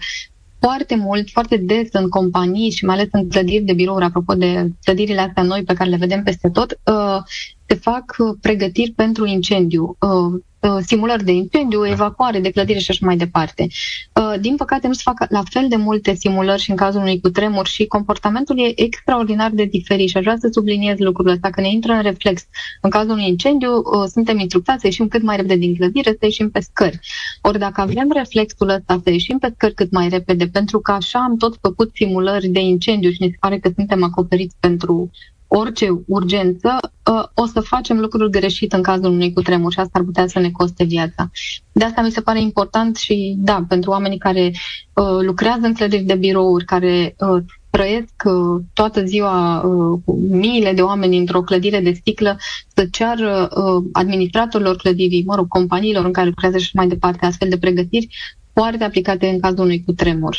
Foarte 0.60 0.96
mult, 0.96 1.30
foarte 1.30 1.58
des 1.58 1.88
în 1.92 2.10
companii 2.10 2.72
și 2.72 2.86
mai 2.86 2.96
ales 2.96 3.08
în 3.12 3.30
clădiri 3.30 3.64
de 3.64 3.74
birouri, 3.74 4.04
apropo 4.04 4.34
de 4.34 4.72
clădirile 4.84 5.22
astea 5.22 5.44
noi 5.44 5.64
pe 5.64 5.74
care 5.74 5.90
le 5.90 5.96
vedem 5.96 6.24
peste 6.24 6.50
tot, 6.50 6.80
uh, 6.86 7.18
se 7.66 7.76
fac 7.76 8.16
uh, 8.18 8.38
pregătiri 8.42 8.92
pentru 8.92 9.26
incendiu. 9.26 9.98
Uh, 10.00 10.10
uh, 10.10 10.42
simulări 10.86 11.24
de 11.24 11.32
incendiu, 11.32 11.88
evacuare 11.88 12.40
de 12.40 12.50
clădire 12.50 12.80
și 12.80 12.92
așa 12.92 13.06
mai 13.06 13.18
departe. 13.18 13.68
Uh, 14.14 14.40
Din 14.40 14.56
păcate 14.56 14.88
nu 14.88 14.94
se 14.94 15.02
fac 15.04 15.26
la 15.30 15.44
fel 15.50 15.68
de 15.68 15.76
multe 15.76 16.14
simulări 16.16 16.62
și 16.62 16.70
în 16.70 16.76
cazul 16.76 17.02
unui 17.02 17.20
cutremur 17.20 17.68
și 17.68 17.86
comportamentul 17.86 18.60
e 18.60 18.82
extraordinar 18.82 19.52
de 19.52 19.64
diferit 19.64 20.10
și 20.10 20.18
aș 20.18 20.24
vrea 20.24 20.38
să 20.40 20.50
subliniez 20.52 20.98
lucrul 20.98 21.28
ăsta, 21.28 21.50
că 21.50 21.62
ne 21.62 21.70
intră 21.70 21.94
în 21.94 22.02
reflex. 22.02 22.46
În 22.82 22.90
cazul 22.90 23.12
unui 23.12 23.28
incendiu 23.28 23.76
uh, 23.76 24.08
suntem 24.12 24.40
instructați 24.40 24.80
să 24.82 24.88
ieșim 24.88 25.08
cât 25.08 25.22
mai 25.22 25.36
repede 25.36 25.56
din 25.56 25.76
clădire, 25.76 26.10
să 26.10 26.18
ieșim 26.22 26.50
pe 26.50 26.60
scări. 26.60 27.00
Ori 27.42 27.60
dacă 27.60 27.82
avem 27.82 28.12
reflexul 28.14 28.70
ăsta 28.70 29.02
să 29.04 29.10
ieșim 29.10 29.38
pe 29.38 29.52
scări 29.56 29.74
cât 29.74 29.92
mai 29.92 30.10
repede, 30.10 30.48
pentru 30.48 30.80
că 30.80 30.92
așa 30.92 31.20
am 31.20 31.38
tot 31.38 31.58
făcut 31.62 31.92
simulări 31.94 32.48
de 32.48 32.60
incendiu 32.60 33.12
și 33.12 33.22
ne 33.22 33.28
se 33.28 33.38
pare 33.40 33.60
că 33.60 33.72
suntem 33.76 34.04
acoperiți 34.04 34.56
pentru 34.60 35.12
orice 35.56 35.88
urgență, 36.08 36.78
uh, 37.12 37.24
o 37.34 37.46
să 37.46 37.60
facem 37.60 38.00
lucruri 38.00 38.32
greșit 38.32 38.74
în 38.74 38.82
cazul 38.82 39.12
unui 39.12 39.34
cutremur 39.34 39.72
și 39.72 39.80
asta 39.80 40.00
ar 40.00 40.06
putea 40.06 40.28
să 40.28 40.40
ne 40.40 40.52
coste 40.52 40.84
viața. 40.84 41.32
De 41.72 41.86
asta 41.86 42.02
mi 42.02 42.12
se 42.12 42.22
pare 42.22 42.42
important 42.42 42.96
și, 42.96 43.36
da, 43.38 43.66
pentru 43.68 43.92
oamenii 43.92 44.18
care 44.18 44.52
uh, 44.94 45.20
lucrează 45.22 45.66
în 45.66 45.74
clădiri 45.74 46.04
de 46.04 46.16
birouri, 46.16 46.66
care 46.66 47.16
uh, 47.18 47.44
trăiesc 47.70 48.14
uh, 48.26 48.62
toată 48.74 49.04
ziua 49.06 49.62
uh, 49.62 50.00
cu 50.06 50.14
miile 50.30 50.74
de 50.74 50.82
oameni 50.82 51.18
într-o 51.18 51.42
clădire 51.42 51.80
de 51.80 51.92
sticlă, 51.92 52.38
să 52.76 52.86
ceară 52.92 53.50
uh, 53.56 53.84
administratorilor 53.92 54.76
clădirii, 54.76 55.24
mă 55.26 55.36
rog, 55.36 55.48
companiilor 55.48 56.06
în 56.06 56.12
care 56.12 56.28
lucrează 56.28 56.58
și 56.58 56.76
mai 56.76 56.88
departe 56.88 57.26
astfel 57.26 57.50
de 57.50 57.58
pregătiri, 57.58 58.08
foarte 58.54 58.84
aplicate 58.84 59.28
în 59.28 59.40
cazul 59.40 59.64
unui 59.64 59.84
cutremur. 59.84 60.38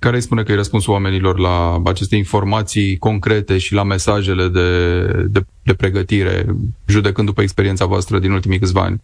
Care 0.00 0.16
îi 0.16 0.22
spune 0.22 0.42
că 0.42 0.52
e 0.52 0.54
răspunsul 0.54 0.92
oamenilor 0.92 1.38
la 1.38 1.82
aceste 1.84 2.16
informații 2.16 2.98
concrete 2.98 3.58
și 3.58 3.74
la 3.74 3.82
mesajele 3.82 4.48
de, 4.48 5.06
de, 5.28 5.44
de 5.62 5.74
pregătire, 5.74 6.46
judecând 6.86 7.26
după 7.26 7.42
experiența 7.42 7.84
voastră 7.84 8.18
din 8.18 8.30
ultimii 8.30 8.58
câțiva 8.58 8.82
ani? 8.82 9.00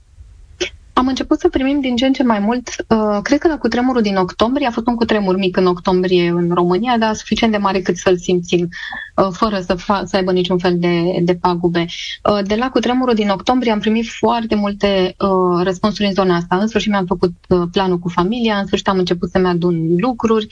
Am 0.99 1.07
început 1.07 1.41
să 1.41 1.49
primim 1.49 1.81
din 1.81 1.97
ce 1.97 2.07
în 2.07 2.13
ce 2.13 2.23
mai 2.23 2.39
mult, 2.39 2.69
uh, 2.89 3.19
cred 3.23 3.39
că 3.39 3.49
la 3.49 3.59
cutremurul 3.59 4.03
din 4.03 4.17
octombrie, 4.17 4.67
a 4.67 4.71
fost 4.71 4.87
un 4.87 4.95
cutremur 4.95 5.37
mic 5.37 5.57
în 5.57 5.67
octombrie 5.67 6.29
în 6.29 6.51
România, 6.55 6.99
dar 6.99 7.15
suficient 7.15 7.53
de 7.53 7.59
mare 7.59 7.81
cât 7.81 7.97
să-l 7.97 8.19
simțim, 8.19 8.69
uh, 9.17 9.29
fără 9.31 9.61
să, 9.61 9.75
fa- 9.75 10.05
să 10.05 10.17
aibă 10.17 10.33
niciun 10.33 10.59
fel 10.59 10.79
de, 10.79 11.19
de 11.23 11.35
pagube. 11.35 11.85
Uh, 12.31 12.39
de 12.47 12.55
la 12.55 12.71
cutremurul 12.71 13.15
din 13.15 13.29
octombrie 13.29 13.73
am 13.73 13.79
primit 13.79 14.07
foarte 14.07 14.55
multe 14.55 15.15
uh, 15.19 15.63
răspunsuri 15.63 16.09
în 16.09 16.15
zona 16.15 16.37
asta. 16.37 16.57
În 16.57 16.67
sfârșit 16.67 16.91
mi-am 16.91 17.07
făcut 17.07 17.33
uh, 17.49 17.63
planul 17.73 17.99
cu 17.99 18.09
familia, 18.09 18.59
în 18.59 18.67
sfârșit 18.67 18.89
am 18.89 18.99
început 18.99 19.31
să-mi 19.31 19.49
adun 19.49 19.97
lucruri. 19.97 20.47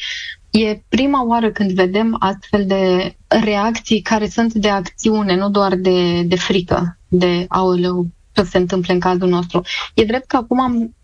E 0.51 0.83
prima 0.89 1.27
oară 1.27 1.51
când 1.51 1.71
vedem 1.71 2.17
astfel 2.19 2.65
de 2.67 3.15
reacții 3.29 4.01
care 4.01 4.29
sunt 4.29 4.53
de 4.53 4.69
acțiune, 4.69 5.37
nu 5.37 5.51
doar 5.51 5.75
de, 5.75 6.23
de 6.23 6.37
frică, 6.37 6.99
de 7.09 7.45
aoleu, 7.49 8.07
ce 8.35 8.43
se 8.43 8.59
întâmple 8.59 8.93
în 8.93 9.01
cazul 9.01 9.29
nostru. 9.29 9.63
E 9.95 10.05
drept 10.05 10.27
că 10.27 10.37
acum 10.37 10.61
am, 10.61 10.95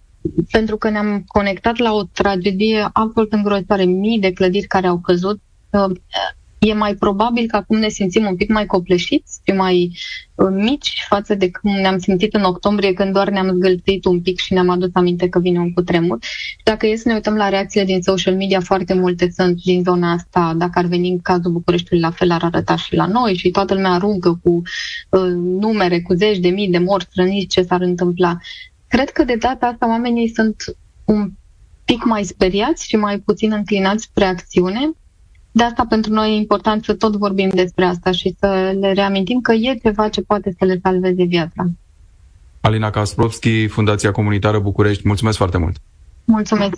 pentru 0.51 0.77
că 0.77 0.89
ne-am 0.91 1.25
conectat 1.27 1.77
la 1.77 1.93
o 1.93 2.03
tragedie 2.03 2.89
absolut 2.93 3.33
îngrozitoare, 3.33 3.85
mii 3.85 4.19
de 4.19 4.33
clădiri 4.33 4.67
care 4.67 4.87
au 4.87 4.99
căzut, 4.99 5.41
uh, 5.71 5.97
e 6.61 6.75
mai 6.75 6.95
probabil 6.95 7.47
că 7.47 7.57
acum 7.57 7.79
ne 7.79 7.89
simțim 7.89 8.27
un 8.27 8.37
pic 8.37 8.49
mai 8.49 8.67
copleșiți 8.67 9.41
și 9.45 9.53
mai 9.53 9.97
uh, 10.35 10.49
mici 10.51 11.05
față 11.09 11.35
de 11.35 11.51
cum 11.51 11.71
ne-am 11.71 11.99
simțit 11.99 12.35
în 12.35 12.43
octombrie 12.43 12.93
când 12.93 13.13
doar 13.13 13.29
ne-am 13.29 13.53
zgâlțit 13.55 14.05
un 14.05 14.21
pic 14.21 14.39
și 14.39 14.53
ne-am 14.53 14.69
adus 14.69 14.89
aminte 14.93 15.29
că 15.29 15.39
vine 15.39 15.59
un 15.59 15.73
cutremur. 15.73 16.19
Și 16.21 16.57
dacă 16.65 16.87
e 16.87 16.97
să 16.97 17.09
ne 17.09 17.15
uităm 17.15 17.37
la 17.37 17.49
reacțiile 17.49 17.87
din 17.87 18.03
social 18.03 18.37
media, 18.37 18.61
foarte 18.61 18.95
multe 18.95 19.31
sunt 19.31 19.63
din 19.63 19.83
zona 19.83 20.13
asta. 20.13 20.55
Dacă 20.57 20.79
ar 20.79 20.85
veni 20.85 21.11
în 21.11 21.21
cazul 21.21 21.53
Bucureștiului, 21.53 22.05
la 22.05 22.11
fel 22.11 22.31
ar 22.31 22.43
arăta 22.43 22.77
și 22.77 22.95
la 22.95 23.07
noi 23.07 23.35
și 23.35 23.51
toată 23.51 23.75
lumea 23.75 23.91
aruncă 23.91 24.41
cu 24.43 24.51
uh, 24.51 25.33
numere, 25.61 26.01
cu 26.01 26.15
zeci 26.15 26.39
de 26.39 26.49
mii 26.49 26.71
de 26.71 26.79
morți 26.79 27.09
răniți 27.15 27.47
ce 27.47 27.63
s-ar 27.63 27.81
întâmpla. 27.81 28.39
Cred 28.89 29.11
că 29.11 29.25
de 29.25 29.35
data 29.35 29.67
asta 29.67 29.89
oamenii 29.89 30.29
sunt 30.29 30.57
un 31.05 31.31
pic 31.85 32.05
mai 32.05 32.25
speriați 32.25 32.89
și 32.89 32.97
mai 32.97 33.19
puțin 33.19 33.53
înclinați 33.53 34.03
spre 34.03 34.25
acțiune. 34.25 34.91
De 35.53 35.63
asta 35.63 35.87
pentru 35.89 36.13
noi 36.13 36.31
e 36.31 36.37
important 36.37 36.85
să 36.85 36.95
tot 36.95 37.17
vorbim 37.17 37.49
despre 37.49 37.85
asta 37.85 38.11
și 38.11 38.35
să 38.39 38.77
le 38.81 38.93
reamintim 38.93 39.41
că 39.41 39.53
e 39.53 39.79
ceva 39.83 40.09
ce 40.09 40.23
poate 40.23 40.55
să 40.59 40.65
le 40.65 40.79
salveze 40.83 41.25
viața. 41.25 41.67
Alina 42.61 42.91
Kasprovski, 42.91 43.67
Fundația 43.67 44.13
Comunitară 44.13 44.59
București, 44.59 45.03
mulțumesc 45.07 45.37
foarte 45.37 45.59
mult! 45.59 45.77
Mulțumesc! 46.25 46.77